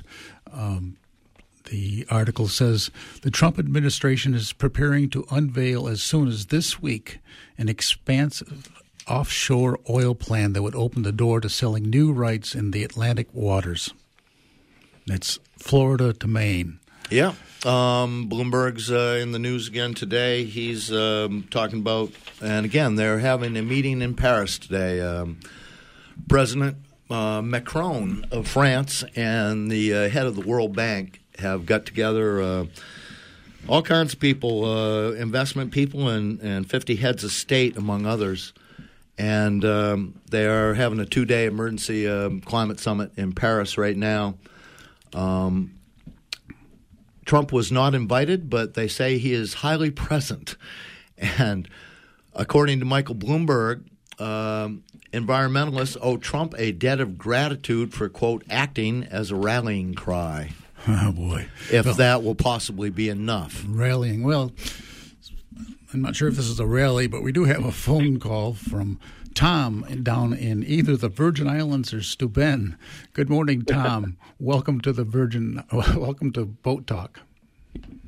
[0.52, 0.96] Um,
[1.64, 2.90] the article says
[3.22, 7.18] the Trump administration is preparing to unveil as soon as this week
[7.56, 12.70] an expansive offshore oil plan that would open the door to selling new rights in
[12.70, 13.92] the Atlantic waters.
[15.06, 16.78] That's Florida to Maine.
[17.10, 17.34] Yeah.
[17.64, 20.44] Um, Bloomberg's uh, in the news again today.
[20.44, 25.00] He's um, talking about, and again, they're having a meeting in Paris today.
[25.00, 25.40] Um,
[26.28, 26.76] President
[27.10, 32.40] uh, Macron of France and the uh, head of the World Bank have got together
[32.40, 32.64] uh,
[33.68, 38.52] all kinds of people, uh, investment people, and, and 50 heads of state, among others
[39.18, 43.96] and um, they are having a two day emergency um, climate summit in Paris right
[43.96, 44.34] now.
[45.12, 45.74] Um,
[47.24, 50.56] Trump was not invited, but they say he is highly present.
[51.18, 51.68] And
[52.34, 53.84] according to Michael Bloomberg,
[54.18, 54.82] um,
[55.12, 60.52] environmentalists owe Trump a debt of gratitude for, quote, acting as a rallying cry.
[60.88, 61.46] Oh, boy.
[61.70, 63.64] If well, that will possibly be enough.
[63.68, 64.24] Rallying.
[64.24, 64.50] Well,
[65.92, 68.54] I'm not sure if this is a rally, but we do have a phone call
[68.54, 68.98] from
[69.34, 72.78] Tom down in either the Virgin Islands or Steuben.
[73.12, 74.16] Good morning, Tom.
[74.40, 75.62] welcome to the Virgin.
[75.72, 77.20] Welcome to Boat Talk.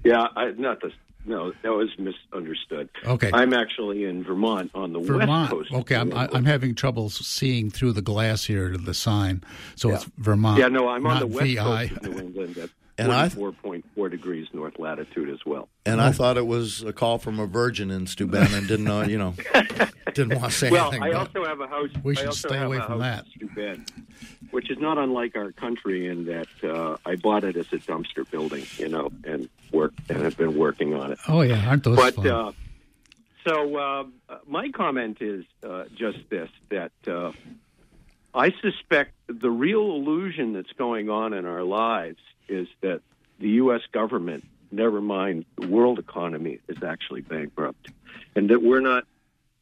[0.02, 0.92] Yeah, I, not the
[1.26, 2.90] no, that was misunderstood.
[3.06, 5.52] Okay, I'm actually in Vermont on the Vermont.
[5.52, 5.72] west coast.
[5.72, 9.42] Okay, I'm, I'm having trouble seeing through the glass here to the sign,
[9.74, 9.94] so yeah.
[9.94, 10.58] it's Vermont.
[10.58, 11.88] Yeah, no, I'm on the west VI.
[11.88, 15.68] coast of New England and I four point four degrees north latitude as well.
[15.86, 19.02] And I thought it was a call from a virgin in Steuben, and didn't know,
[19.02, 19.34] you know,
[20.14, 21.02] didn't want to say well, anything.
[21.02, 21.90] Well, I also have a house.
[22.02, 23.26] We should stay away from that.
[23.34, 23.84] Steuben,
[24.50, 28.28] which is not unlike our country in that uh, I bought it as a dumpster
[28.30, 31.18] building, you know, and worked and have been working on it.
[31.28, 32.26] Oh yeah, aren't those but, fun?
[32.26, 32.52] Uh,
[33.46, 34.04] so uh,
[34.46, 37.32] my comment is uh, just this: that uh,
[38.34, 42.18] I suspect the real illusion that's going on in our lives
[42.48, 43.00] is that
[43.38, 43.82] the U.S.
[43.92, 47.90] government, never mind the world economy, is actually bankrupt,
[48.34, 49.04] and that we're not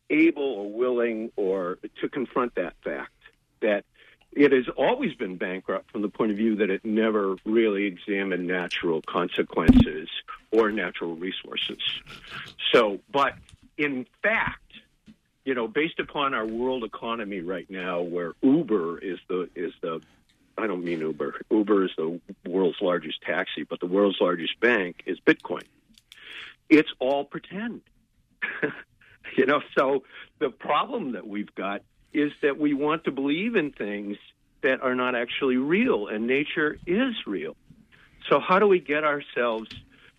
[0.08, 3.12] able or willing or to confront that fact
[3.60, 3.84] that
[4.32, 8.46] it has always been bankrupt from the point of view that it never really examined
[8.46, 10.08] natural consequences
[10.50, 11.82] or natural resources.
[12.72, 13.34] So, but
[13.76, 14.71] in fact,
[15.44, 20.00] you know, based upon our world economy right now, where Uber is the is the
[20.56, 21.40] I don't mean Uber.
[21.50, 25.64] Uber is the world's largest taxi, but the world's largest bank is Bitcoin.
[26.68, 27.80] It's all pretend.
[29.36, 30.04] you know, so
[30.38, 31.82] the problem that we've got
[32.12, 34.16] is that we want to believe in things
[34.62, 37.56] that are not actually real, and nature is real.
[38.28, 39.68] So, how do we get ourselves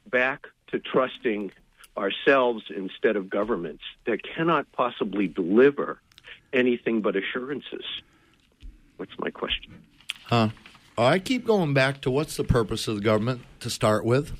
[0.10, 1.52] back to trusting
[1.98, 6.00] ourselves instead of governments that cannot possibly deliver
[6.52, 7.86] anything but assurances?
[8.98, 9.74] What's my question?
[10.26, 10.50] Huh.
[10.98, 14.32] I keep going back to what's the purpose of the government to start with?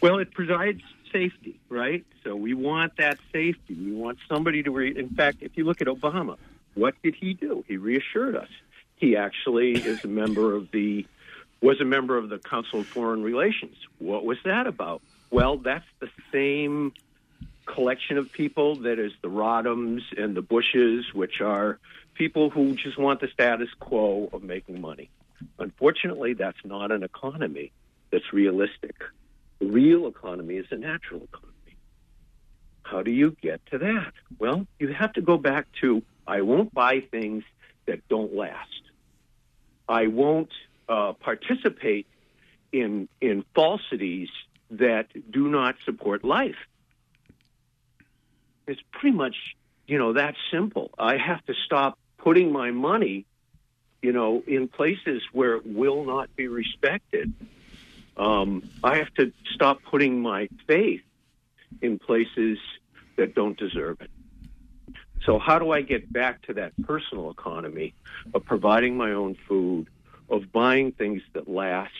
[0.00, 0.82] Well, it provides
[1.12, 2.04] safety, right?
[2.24, 3.74] So we want that safety.
[3.74, 4.96] We want somebody to read.
[4.96, 6.36] In fact, if you look at Obama,
[6.74, 7.64] what did he do?
[7.66, 8.48] He reassured us.
[8.96, 11.06] He actually is a member of the
[11.60, 13.76] was a member of the Council of Foreign Relations.
[13.98, 15.02] What was that about?
[15.30, 16.92] Well, that's the same
[17.66, 21.78] collection of people that is the Rodhams and the Bushes, which are
[22.14, 25.10] people who just want the status quo of making money.
[25.58, 27.72] Unfortunately, that's not an economy
[28.10, 28.96] that's realistic.
[29.60, 31.76] The real economy is a natural economy.
[32.82, 34.12] How do you get to that?
[34.38, 37.44] Well, you have to go back to I won't buy things
[37.86, 38.82] that don't last.
[39.88, 40.50] I won't
[40.88, 42.06] uh, participate
[42.72, 44.28] in in falsities
[44.70, 46.56] that do not support life.
[48.66, 49.56] It's pretty much,
[49.86, 50.90] you know, that simple.
[50.98, 53.24] I have to stop putting my money,
[54.02, 57.32] you know, in places where it will not be respected.
[58.16, 61.02] Um, I have to stop putting my faith
[61.80, 62.58] in places
[63.16, 64.10] that don't deserve it.
[65.24, 67.94] So, how do I get back to that personal economy
[68.34, 69.88] of providing my own food,
[70.30, 71.92] of buying things that last,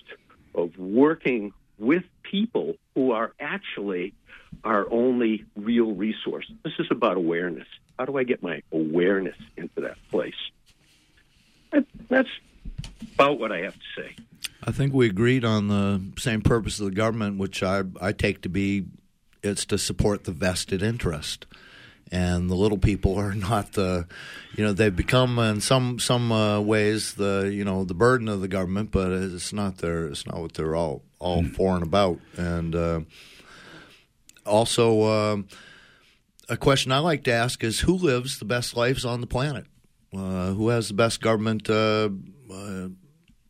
[0.55, 4.14] of working with people who are actually
[4.64, 6.51] our only real resource?
[6.64, 7.66] This is about awareness.
[7.99, 10.35] How do I get my awareness into that place?
[12.09, 12.29] That's
[13.14, 14.16] about what I have to say.
[14.62, 18.43] I think we agreed on the same purpose of the government, which I, I take
[18.43, 18.87] to be
[19.43, 21.47] it's to support the vested interest.
[22.11, 24.07] And the little people are not the,
[24.57, 28.41] you know, they've become in some some uh, ways the you know the burden of
[28.41, 31.55] the government, but it's not their it's not what they're all all mm.
[31.55, 32.19] for and about.
[32.37, 33.01] And uh,
[34.47, 35.37] also, uh,
[36.49, 39.66] a question I like to ask is who lives the best lives on the planet?
[40.14, 41.69] Uh, who has the best government?
[41.69, 42.11] Uh,
[42.51, 42.89] uh,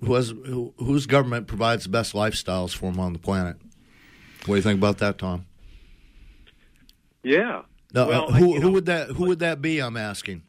[0.00, 3.56] who has who, whose government provides the best lifestyles for them on the planet?
[4.46, 5.46] What do you think about that, Tom?
[7.22, 7.62] Yeah.
[7.94, 9.80] No, uh, well, who, who would that who would that be?
[9.80, 10.42] I'm asking.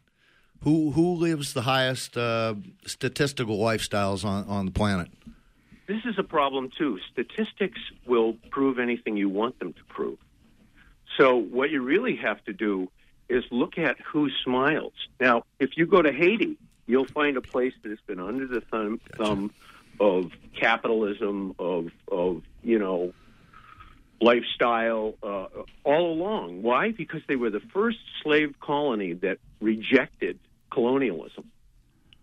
[0.64, 2.56] Who who lives the highest uh,
[2.86, 5.10] statistical lifestyles on, on the planet?
[5.90, 7.00] This is a problem too.
[7.12, 10.20] Statistics will prove anything you want them to prove.
[11.18, 12.92] So what you really have to do
[13.28, 14.94] is look at who smiles.
[15.20, 18.62] Now, if you go to Haiti, you'll find a place that has been under the
[18.62, 19.52] thumb, thumb
[20.00, 23.12] of capitalism, of of you know
[24.22, 25.48] lifestyle uh,
[25.84, 26.62] all along.
[26.62, 26.92] Why?
[26.92, 30.38] Because they were the first slave colony that rejected
[30.70, 31.50] colonialism.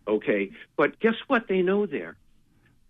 [0.06, 1.48] Okay, but guess what?
[1.48, 2.16] They know there.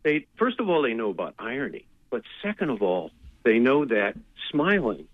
[0.07, 3.11] They first of all they know about irony, but second of all
[3.43, 4.15] they know that
[4.53, 5.09] smiling,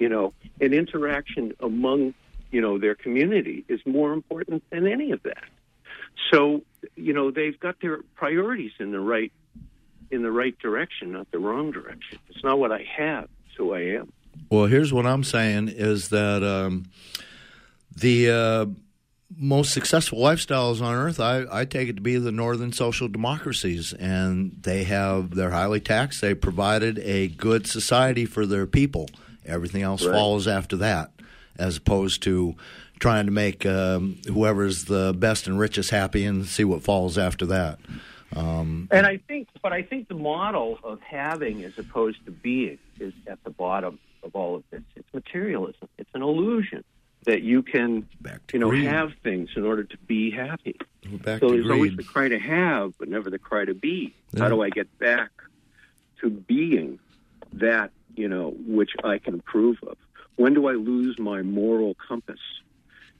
[0.00, 2.14] you know, an interaction among
[2.50, 5.44] you know their community is more important than any of that.
[6.32, 6.62] So
[6.96, 9.30] you know they've got their priorities in the right
[10.10, 12.18] in the right direction, not the wrong direction.
[12.28, 14.12] It's not what I have; it's who I am.
[14.50, 16.86] Well, here's what I'm saying: is that um,
[17.94, 18.66] the uh,
[19.36, 23.92] most successful lifestyles on earth, I, I, take it to be the northern social democracies,
[23.92, 26.20] and they have they're highly taxed.
[26.20, 29.08] They provided a good society for their people.
[29.44, 30.14] Everything else right.
[30.14, 31.12] follows after that,
[31.58, 32.56] as opposed to
[32.98, 37.46] trying to make um, whoever's the best and richest happy and see what falls after
[37.46, 37.78] that.
[38.34, 42.78] Um, and I think, but I think the model of having as opposed to being
[43.00, 44.82] is at the bottom of all of this.
[44.94, 45.88] It's materialism.
[45.98, 46.84] It's an illusion
[47.24, 48.08] that you can,
[48.52, 48.86] you know, greed.
[48.86, 50.76] have things in order to be happy.
[51.04, 51.70] So there's greed.
[51.70, 54.14] always the cry to have, but never the cry to be.
[54.32, 54.42] Yeah.
[54.42, 55.30] How do I get back
[56.20, 56.98] to being
[57.54, 59.96] that, you know, which I can approve of?
[60.36, 62.40] When do I lose my moral compass?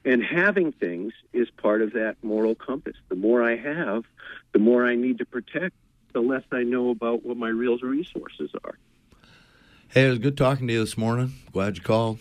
[0.05, 2.97] And having things is part of that moral compass.
[3.09, 4.05] The more I have,
[4.53, 5.77] the more I need to protect,
[6.13, 8.79] the less I know about what my real resources are.
[9.89, 11.35] Hey, it was good talking to you this morning.
[11.53, 12.19] Glad you called.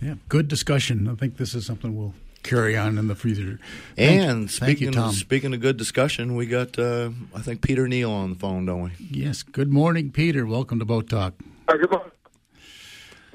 [0.00, 1.08] Yeah, good discussion.
[1.08, 3.58] I think this is something we'll carry on in the future.
[3.98, 5.10] And speaking you, Tom.
[5.10, 8.64] Of, speaking of good discussion, we got uh, I think Peter Neill on the phone,
[8.64, 8.90] don't we?
[8.98, 9.42] Yes.
[9.42, 10.46] Good morning, Peter.
[10.46, 11.34] Welcome to Boat Talk.
[11.68, 12.10] Uh, good morning.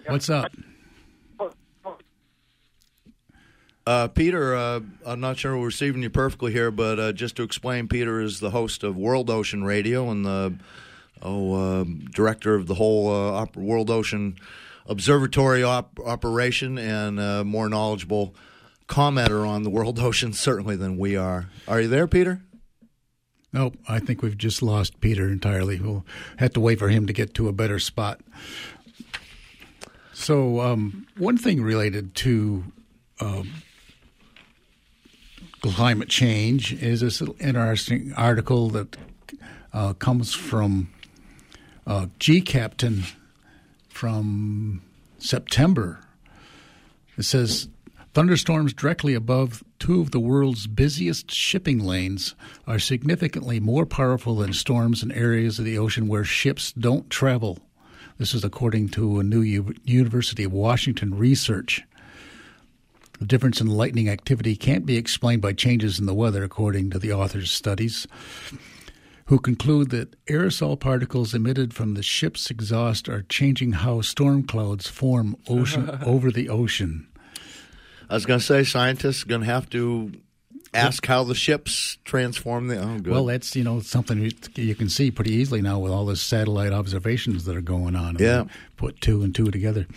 [0.08, 0.52] What's up?
[3.88, 7.44] Uh, Peter, uh, I'm not sure we're receiving you perfectly here, but uh, just to
[7.44, 10.56] explain, Peter is the host of World Ocean Radio and the
[11.22, 14.38] oh, uh, director of the whole uh, World Ocean
[14.86, 18.36] observatory op- operation and uh, more knowledgeable
[18.88, 21.48] commenter on the world ocean certainly than we are.
[21.68, 22.42] Are you there, Peter?
[23.52, 23.78] Nope.
[23.88, 25.80] I think we've just lost Peter entirely.
[25.80, 26.06] We'll
[26.38, 28.20] have to wait for him to get to a better spot.
[30.14, 32.66] So, um, one thing related to
[33.22, 33.50] um,
[35.62, 38.98] climate change is this interesting article that
[39.74, 40.90] uh, comes from
[41.88, 43.14] uh, gCaptain
[43.96, 44.82] from
[45.20, 46.02] September.
[47.18, 47.70] It says
[48.14, 52.36] thunderstorms directly above two of the world's busiest shipping lanes
[52.68, 57.58] are significantly more powerful than storms in areas of the ocean where ships don't travel.
[58.18, 61.82] This is according to a new U- University of Washington research.
[63.20, 67.00] The difference in lightning activity can't be explained by changes in the weather, according to
[67.00, 68.08] the author's studies
[69.28, 74.88] who conclude that aerosol particles emitted from the ship's exhaust are changing how storm clouds
[74.88, 77.08] form ocean over the ocean.
[78.10, 80.12] I was going to say scientists are going to have to
[80.76, 82.78] ask how the ships transform the.
[82.78, 83.08] Oh, good.
[83.08, 86.16] Well, that's you know something you, you can see pretty easily now with all the
[86.16, 88.18] satellite observations that are going on.
[88.20, 88.46] Yeah.
[88.78, 89.88] put two and two together.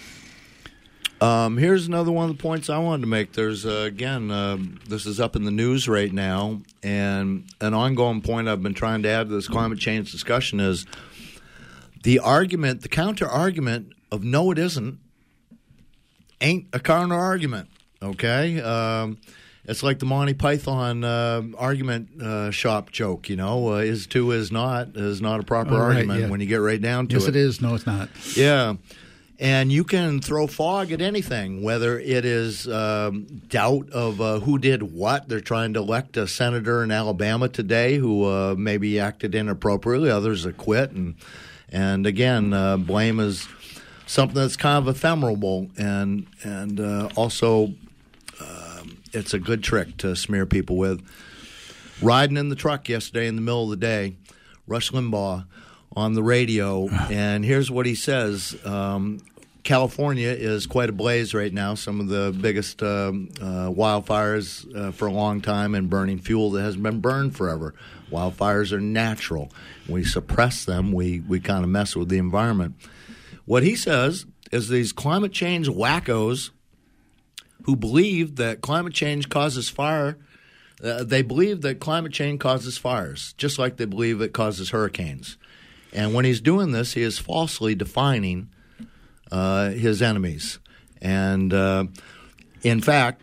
[1.20, 3.32] Um, here's another one of the points I wanted to make.
[3.32, 4.58] There's uh, again, uh,
[4.88, 9.02] this is up in the news right now, and an ongoing point I've been trying
[9.02, 10.86] to add to this climate change discussion is
[12.04, 15.00] the argument, the counter argument of no, it isn't,
[16.40, 17.68] ain't a counter argument.
[18.00, 19.18] Okay, um,
[19.64, 23.28] it's like the Monty Python uh, argument uh, shop joke.
[23.28, 26.28] You know, uh, is two is not is not a proper Oh, right, argument yeah.
[26.28, 27.34] when you get right down to Yes, it.
[27.34, 27.60] Yes, it is.
[27.60, 28.08] No, it's not.
[28.36, 28.74] Yeah.
[29.40, 34.58] And you can throw fog at anything, whether it is um, doubt of uh, who
[34.58, 35.28] did what.
[35.28, 40.10] They're trying to elect a senator in Alabama today who uh, maybe acted inappropriately.
[40.10, 41.14] Others acquit, and
[41.70, 43.46] and again, uh, blame is
[44.06, 47.74] something that's kind of ephemeral, and and uh, also
[48.40, 51.00] um, it's a good trick to smear people with.
[52.02, 54.16] Riding in the truck yesterday in the middle of the day,
[54.66, 55.46] Rush Limbaugh
[55.94, 58.56] on the radio, and here's what he says.
[58.64, 59.20] Um,
[59.68, 61.74] California is quite ablaze right now.
[61.74, 66.52] Some of the biggest um, uh, wildfires uh, for a long time and burning fuel
[66.52, 67.74] that hasn't been burned forever.
[68.10, 69.52] Wildfires are natural.
[69.86, 72.76] We suppress them, we, we kind of mess with the environment.
[73.44, 76.48] What he says is these climate change wackos
[77.64, 80.16] who believe that climate change causes fire.
[80.82, 85.36] Uh, they believe that climate change causes fires, just like they believe it causes hurricanes.
[85.92, 88.48] And when he's doing this, he is falsely defining
[89.30, 90.58] uh, his enemies.
[91.00, 91.86] And uh,
[92.62, 93.22] in fact,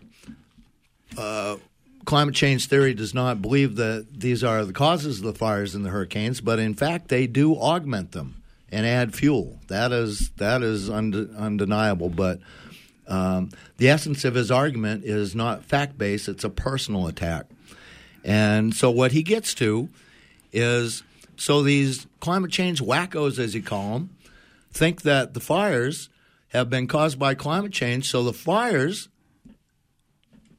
[1.17, 1.57] uh,
[2.05, 5.85] climate change theory does not believe that these are the causes of the fires and
[5.85, 8.41] the hurricanes, but in fact, they do augment them
[8.71, 9.59] and add fuel.
[9.67, 12.09] That is that is unde- undeniable.
[12.09, 12.39] But
[13.07, 17.45] um, the essence of his argument is not fact based; it's a personal attack.
[18.23, 19.89] And so, what he gets to
[20.51, 21.03] is
[21.37, 24.09] so these climate change wackos, as he call them,
[24.75, 26.09] think that the fires
[26.49, 28.09] have been caused by climate change.
[28.09, 29.09] So the fires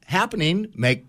[0.07, 1.05] happening make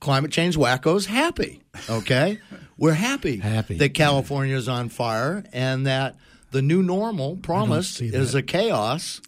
[0.00, 1.60] climate change wackos happy.
[1.90, 2.38] Okay,
[2.78, 3.76] we're happy, Happy.
[3.78, 6.16] that California is on fire and that
[6.50, 9.20] the new normal promise see is a chaos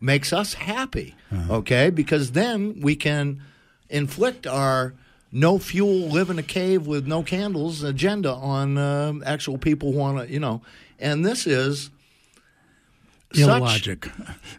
[0.00, 1.14] makes us happy.
[1.48, 3.42] Okay, because then we can
[3.88, 4.94] inflict our
[5.32, 9.98] no fuel, live in a cave with no candles agenda on um actual people who
[9.98, 10.60] want to, you know.
[10.98, 11.90] And this is
[13.32, 14.08] such- Illogic.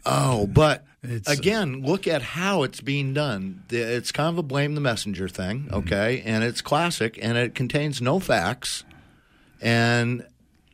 [0.06, 3.64] Oh, but It's- again, look at how it's being done.
[3.70, 5.76] It's kind of a blame the messenger thing, Mm-hmm.
[5.76, 6.22] okay?
[6.26, 8.84] And it's classic, and it contains no facts,
[9.62, 10.26] and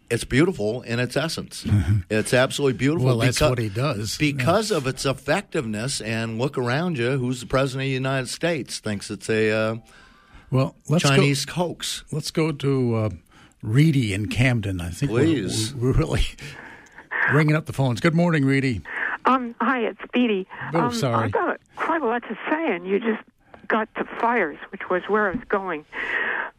[0.10, 1.66] it's beautiful in its essence.
[2.10, 3.08] it's absolutely beautiful.
[3.08, 4.18] Well, that's what he does.
[4.18, 6.00] because of its effectiveness.
[6.02, 7.18] And look around you.
[7.18, 8.80] Who's the president of the United States?
[8.80, 9.76] Thinks it's a uh,
[10.50, 12.04] Well, let's Chinese Go, hoax.
[12.12, 13.10] let's go to uh,
[13.62, 14.80] Reedy in Camden.
[14.80, 15.74] I think we're- Please.
[15.76, 16.26] We're, really
[17.34, 18.00] ringing up the phones.
[18.00, 18.82] Good morning, Reedy.
[19.26, 20.48] Um, hi, it's Beatty.
[20.74, 21.26] Oh, um, sorry.
[21.26, 23.22] I've got quite a lot to say, and you just
[23.68, 25.86] got to fires, which was where I was going.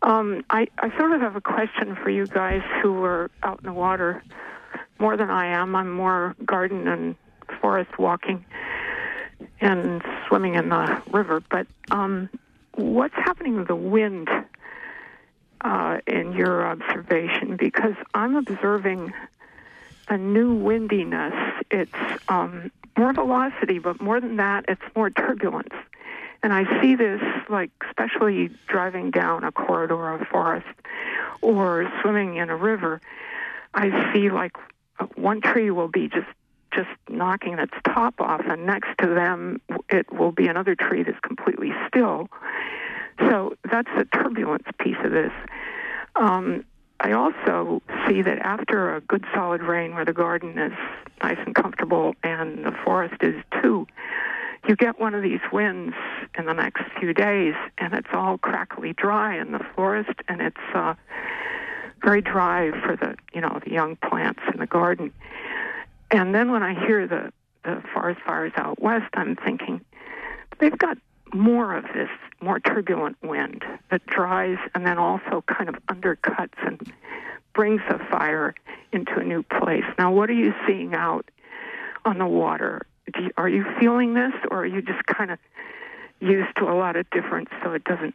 [0.03, 3.67] Um, I, I sort of have a question for you guys who are out in
[3.67, 4.23] the water
[4.99, 5.75] more than I am.
[5.75, 7.17] I'm more garden and
[7.61, 8.45] forest walking
[9.61, 11.43] and swimming in the river.
[11.51, 12.29] But um,
[12.75, 14.29] what's happening with the wind
[15.63, 17.57] uh, in your observation?
[17.57, 19.13] Because I'm observing
[20.09, 21.35] a new windiness.
[21.71, 21.93] It's
[22.29, 25.75] um, more velocity, but more than that, it's more turbulence.
[26.43, 30.67] And I see this, like, especially driving down a corridor of forest
[31.41, 33.01] or swimming in a river.
[33.75, 34.57] I see, like,
[35.15, 36.27] one tree will be just
[36.71, 41.19] just knocking its top off, and next to them, it will be another tree that's
[41.21, 42.29] completely still.
[43.21, 45.33] So that's the turbulence piece of this.
[46.15, 46.65] Um,
[47.01, 50.73] I also see that after a good solid rain where the garden is
[51.23, 53.87] nice and comfortable and the forest is too,
[54.67, 55.95] you get one of these winds
[56.37, 60.57] in the next few days and it's all crackly dry in the forest and it's
[60.75, 60.95] uh,
[62.03, 65.13] very dry for the you know the young plants in the garden.
[66.11, 67.33] And then when I hear the
[67.65, 69.81] the forest fires out west, I'm thinking
[70.59, 70.99] they've got
[71.35, 72.09] more of this
[72.41, 76.81] more turbulent wind that dries and then also kind of undercuts and
[77.55, 78.55] brings a fire
[78.93, 79.85] into a new place.
[79.99, 81.29] Now, what are you seeing out
[82.05, 82.87] on the water?
[83.13, 85.39] Do you, are you feeling this, or are you just kind of
[86.21, 88.15] used to a lot of difference so it doesn't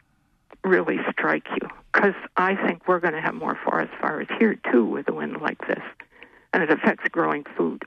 [0.64, 1.68] really strike you?
[1.94, 5.42] Because I think we're going to have more forest fires here too with a wind
[5.42, 5.82] like this,
[6.54, 7.84] and it affects growing food.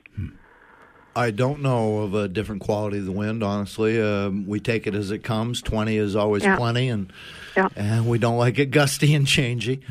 [1.15, 3.41] I don't know of a different quality of the wind.
[3.43, 5.63] Honestly, um, we take it as it comes.
[5.63, 6.55] Twenty is always Yeah.
[6.57, 7.11] plenty, and
[7.55, 7.69] Yeah.
[7.75, 9.81] and we don't like it gusty and changey.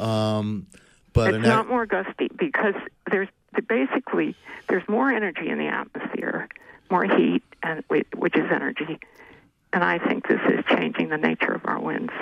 [0.00, 0.66] Um,
[1.12, 2.74] but it's an not more gusty because
[3.10, 3.28] there's
[3.68, 4.34] basically
[4.68, 6.48] there's more energy in the atmosphere,
[6.90, 8.98] more heat, and which is energy.
[9.72, 12.12] And I think this is changing the nature of our winds.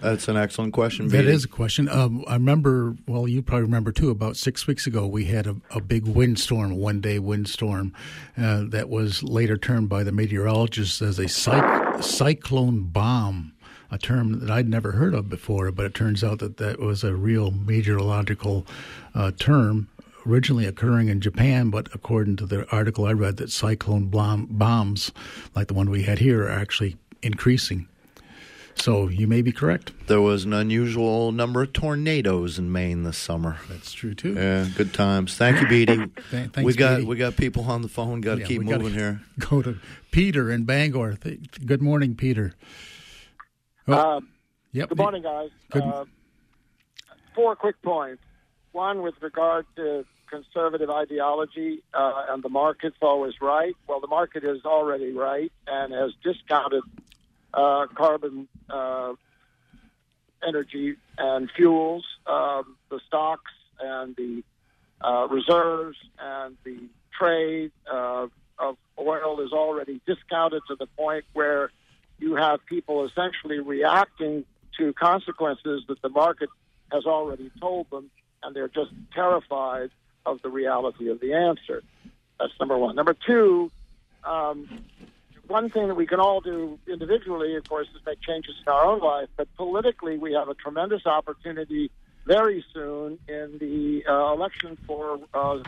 [0.00, 1.06] that's an excellent question.
[1.08, 1.44] That Beatty.
[1.44, 1.88] a question.
[1.88, 5.56] Um, I remember, well, you probably remember too, about six weeks ago, we had a,
[5.70, 7.94] a big windstorm, one day windstorm,
[8.36, 13.51] uh, that was later termed by the meteorologists as a cyc- cyclone bomb,
[13.92, 17.04] a term that I'd never heard of before, but it turns out that that was
[17.04, 18.66] a real meteorological
[19.14, 19.88] uh, term.
[20.26, 25.10] Originally occurring in Japan, but according to the article I read, that cyclone bomb, bombs,
[25.56, 27.88] like the one we had here, are actually increasing.
[28.76, 29.92] So you may be correct.
[30.06, 33.58] There was an unusual number of tornadoes in Maine this summer.
[33.68, 34.34] That's true too.
[34.34, 35.36] Yeah, good times.
[35.36, 35.96] Thank you, Beatty.
[35.96, 37.08] Th- thanks, we got Beatty.
[37.08, 38.20] we got people on the phone.
[38.20, 39.20] Got to Yeah, keep moving here.
[39.40, 39.76] Go to
[40.12, 41.18] Peter in Bangor.
[41.66, 42.54] Good morning, Peter.
[43.92, 44.20] Oh, Uh,
[44.72, 44.88] yep.
[44.88, 45.50] good morning, guys.
[45.70, 46.04] Good- Uh,
[47.34, 48.22] four quick points.
[48.72, 53.74] One with regard to conservative ideology uh, and the market's always right.
[53.86, 56.82] Well, the market is already right and has discounted
[57.52, 59.12] uh, carbon uh,
[60.46, 64.42] energy and fuels, um, the stocks and the
[65.02, 66.88] uh, reserves and the
[67.18, 68.26] trade uh,
[68.58, 71.70] of oil is already discounted to the point where
[72.22, 74.44] you have people essentially reacting
[74.78, 76.48] to consequences that the market
[76.90, 78.10] has already told them,
[78.42, 79.90] and they're just terrified
[80.24, 81.82] of the reality of the answer.
[82.38, 82.94] That's number one.
[82.94, 83.70] Number two,
[84.24, 84.84] um,
[85.48, 88.84] one thing that we can all do individually, of course, is make changes in our
[88.84, 91.90] own life, but politically, we have a tremendous opportunity
[92.24, 95.58] very soon in the uh, election for uh,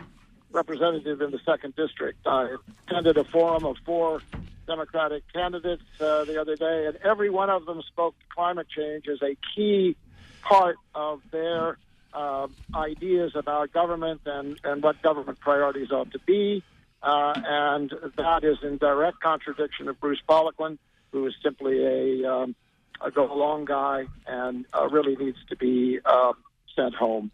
[0.52, 2.24] representative in the second district.
[2.26, 4.22] I attended a forum of four
[4.66, 9.06] Democratic candidates uh, the other day, and every one of them spoke to climate change
[9.08, 9.96] as a key
[10.42, 11.78] part of their
[12.12, 16.62] uh, ideas about government and, and what government priorities ought to be.
[17.02, 20.78] Uh, and that is in direct contradiction of Bruce Poliquin,
[21.12, 22.54] who is simply a, um,
[23.00, 26.32] a go along guy and uh, really needs to be uh,
[26.74, 27.30] sent home.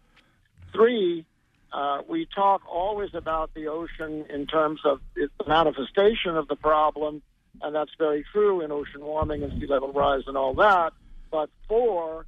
[0.73, 1.25] Three,
[1.71, 7.21] uh, we talk always about the ocean in terms of its manifestation of the problem,
[7.61, 10.93] and that's very true in ocean warming and sea level rise and all that.
[11.29, 12.25] But four,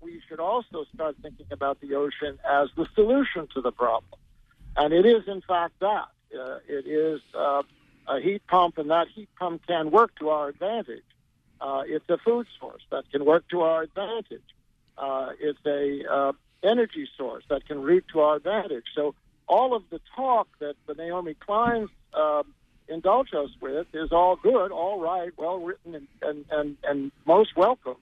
[0.00, 4.20] we should also start thinking about the ocean as the solution to the problem.
[4.76, 6.08] And it is, in fact, that.
[6.32, 7.62] Uh, it is uh,
[8.06, 11.02] a heat pump, and that heat pump can work to our advantage.
[11.60, 14.42] Uh, it's a food source that can work to our advantage.
[14.96, 16.32] Uh, it's a uh,
[16.62, 18.84] energy source that can reap to our advantage.
[18.94, 19.14] So
[19.46, 22.54] all of the talk that the Naomi Kleins um,
[22.88, 27.56] indulge us with is all good, all right, well written, and, and, and, and most
[27.56, 27.96] welcome.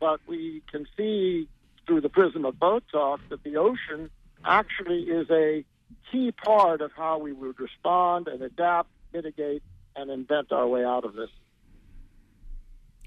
[0.00, 1.48] But we can see
[1.86, 4.10] through the prism of boat talk that the ocean
[4.44, 5.64] actually is a
[6.10, 9.62] key part of how we would respond and adapt, mitigate,
[9.94, 11.30] and invent our way out of this.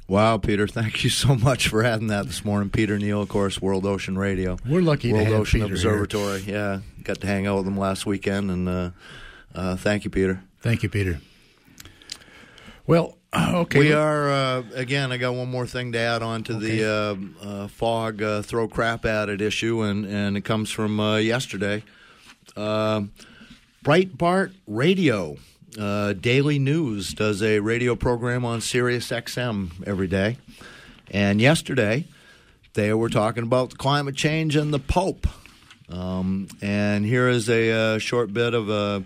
[0.10, 2.72] Wow, Peter, thank you so much for having that this morning.
[2.72, 4.57] Peter Neill, of course, World Ocean Radio.
[4.68, 6.39] We're lucky to World have Ocean Peter Observatory.
[6.47, 8.89] Yeah, got to hang out with them last weekend, and uh,
[9.53, 10.41] uh, thank you, Peter.
[10.62, 11.22] Thank you, Peter.
[12.88, 13.78] Well, okay.
[13.78, 15.12] We are uh, again.
[15.12, 18.68] I got one more thing to add on to the uh, uh, fog uh, throw
[18.68, 21.84] crap at it issue, and and it comes from uh, yesterday.
[22.57, 23.03] Uh,
[23.84, 25.38] Breitbart Radio,
[25.78, 30.38] uh, Daily News does a radio program on Sirius XM every day,
[31.11, 32.05] and yesterday
[32.74, 35.28] they were talking about climate change and the Pope.
[35.89, 39.03] Um, and here is a, uh short bit of a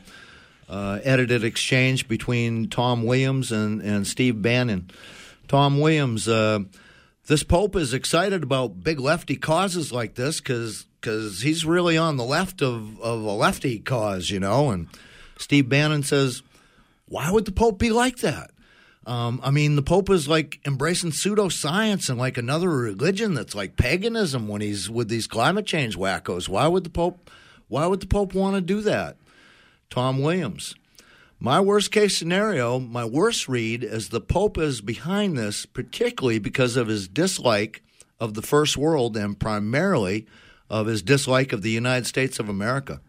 [0.70, 4.90] uh, edited exchange between Tom Williams and, and Steve Bannon.
[5.48, 6.60] Tom Williams, uh,
[7.28, 12.16] this Pope is excited about big lefty causes like this because because he's really on
[12.16, 14.72] the left of, of a lefty cause, you know.
[14.72, 14.88] And
[15.38, 16.42] Steve Bannon says,
[17.08, 18.52] why would the Pope be like that?
[19.06, 23.76] Um, I mean, the Pope is like embracing pseudoscience and like another religion that's like
[23.76, 26.48] paganism when he's with these climate change wackos.
[26.48, 27.30] Why would the Pope?
[27.68, 29.18] Why would the Pope want to do that?
[29.90, 30.76] Tom Williams.
[31.40, 36.78] My worst case scenario, my worst read is the Pope is behind this, particularly because
[36.78, 37.84] of his dislike
[38.20, 40.26] of the first world and primarily
[40.70, 43.02] of his dislike of the United States of America.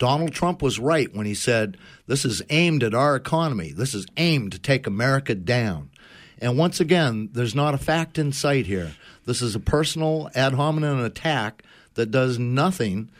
[0.00, 1.76] Donald Trump was right when he said,
[2.06, 3.70] This is aimed at our economy.
[3.70, 5.90] This is aimed to take America down.
[6.38, 8.92] And once again, there's not a fact in sight here.
[9.26, 11.62] This is a personal ad hominem attack
[11.94, 13.10] that does nothing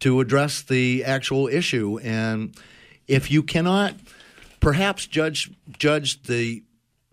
[0.00, 2.00] to address the actual issue.
[2.02, 2.56] And
[3.06, 3.94] if you cannot
[4.58, 6.64] perhaps judge judge the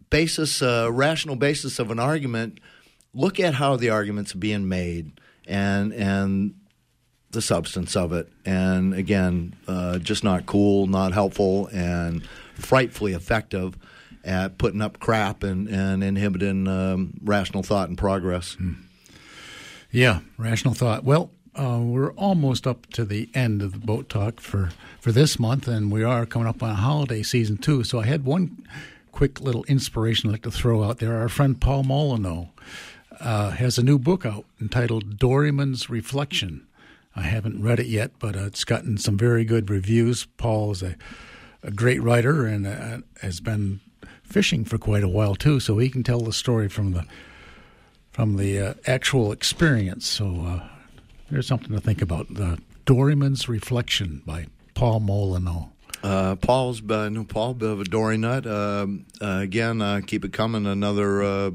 [0.10, 2.60] basis, uh, rational basis of an argument,
[3.14, 6.56] look at how the argument's being made and and
[7.32, 8.32] the substance of it.
[8.46, 12.24] And again, uh, just not cool, not helpful, and
[12.56, 13.78] frightfully effective
[14.24, 18.56] at putting up crap and, and inhibiting um, rational thought and progress.
[19.92, 21.04] Yeah, rational thought.
[21.04, 24.70] Well, uh, we're almost up to the end of the boat talk for,
[25.00, 27.84] for this month, and we are coming up on a holiday season too.
[27.84, 28.66] So I had one
[29.12, 31.18] quick little inspiration I'd like to throw out there.
[31.18, 32.50] Our friend Paul Molyneaux
[33.20, 36.66] uh, has a new book out entitled Doryman's Reflection.
[37.16, 40.26] I haven't read it yet, but uh, it's gotten some very good reviews.
[40.38, 40.96] Paul is a,
[41.62, 43.82] a great writer and uh, has been
[44.24, 47.06] fishing for quite a while too, so he can tell the story from the
[48.12, 50.06] from the uh, actual experience.
[50.08, 50.68] So uh,
[51.30, 52.34] there's something to think about.
[52.34, 55.70] The Doryman's Reflection by Paul Molyneaux.
[56.04, 58.48] Uh, Paul's uh, no Paul, bit of a dory nut.
[58.48, 60.66] Um, uh, again, uh, keep it coming.
[60.66, 61.52] Another.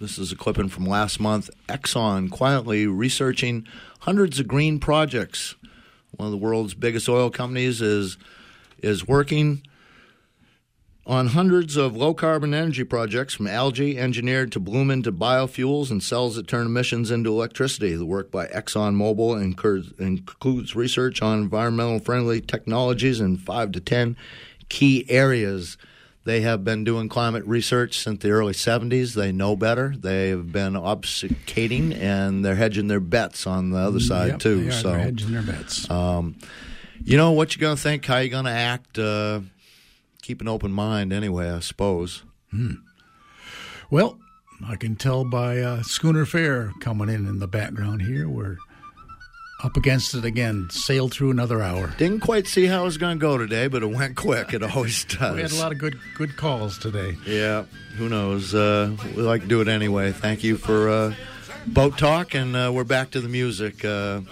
[0.00, 1.50] This is a clipping from last month.
[1.68, 3.66] Exxon quietly researching
[4.00, 5.56] hundreds of green projects.
[6.12, 8.16] One of the world's biggest oil companies is
[8.78, 9.62] is working
[11.06, 16.02] on hundreds of low carbon energy projects from algae engineered to bloom into biofuels and
[16.02, 17.94] cells that turn emissions into electricity.
[17.94, 19.42] The work by ExxonMobil
[19.98, 24.16] includes research on environmental friendly technologies in five to ten
[24.70, 25.76] key areas.
[26.24, 29.14] They have been doing climate research since the early 70s.
[29.14, 29.94] They know better.
[29.96, 34.68] They have been obfuscating and they're hedging their bets on the other side Yep, too.
[34.68, 34.70] are.
[34.72, 35.90] so They're hedging their bets.
[35.90, 36.36] um,
[37.02, 38.98] you know what you're going to think, how you're going to act.
[38.98, 39.40] Uh,
[40.20, 41.48] keep an open mind, anyway.
[41.50, 42.22] I suppose.
[43.90, 44.18] Well,
[44.66, 48.28] I can tell by uh, Schooner Fare coming in in the background here.
[48.28, 48.58] We're
[49.62, 50.68] up against it again.
[50.70, 51.94] Sailed through another hour.
[51.98, 54.52] Didn't quite see how it was going to go today, but it went quick.
[54.52, 55.34] It always does.
[55.36, 57.16] We had a lot of good good calls today.
[57.26, 57.64] Yeah,
[57.96, 58.54] who knows?
[58.54, 60.12] Uh, we like to do it anyway.
[60.12, 61.14] Thank you for uh,
[61.66, 63.84] boat talk, and uh, we're back to the music.
[63.84, 64.22] Uh,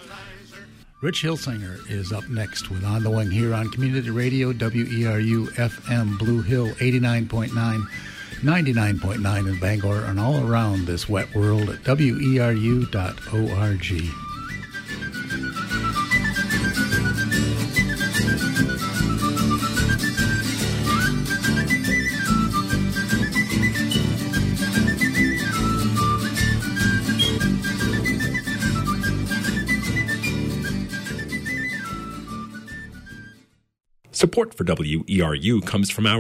[1.01, 6.19] Rich Hilsinger is up next with On the Wing here on Community Radio, WERU FM
[6.19, 7.51] Blue Hill 89.9,
[8.43, 12.89] 99.9 in Bangor, and all around this wet world at weru.org.
[34.19, 36.17] Support for WERU comes from our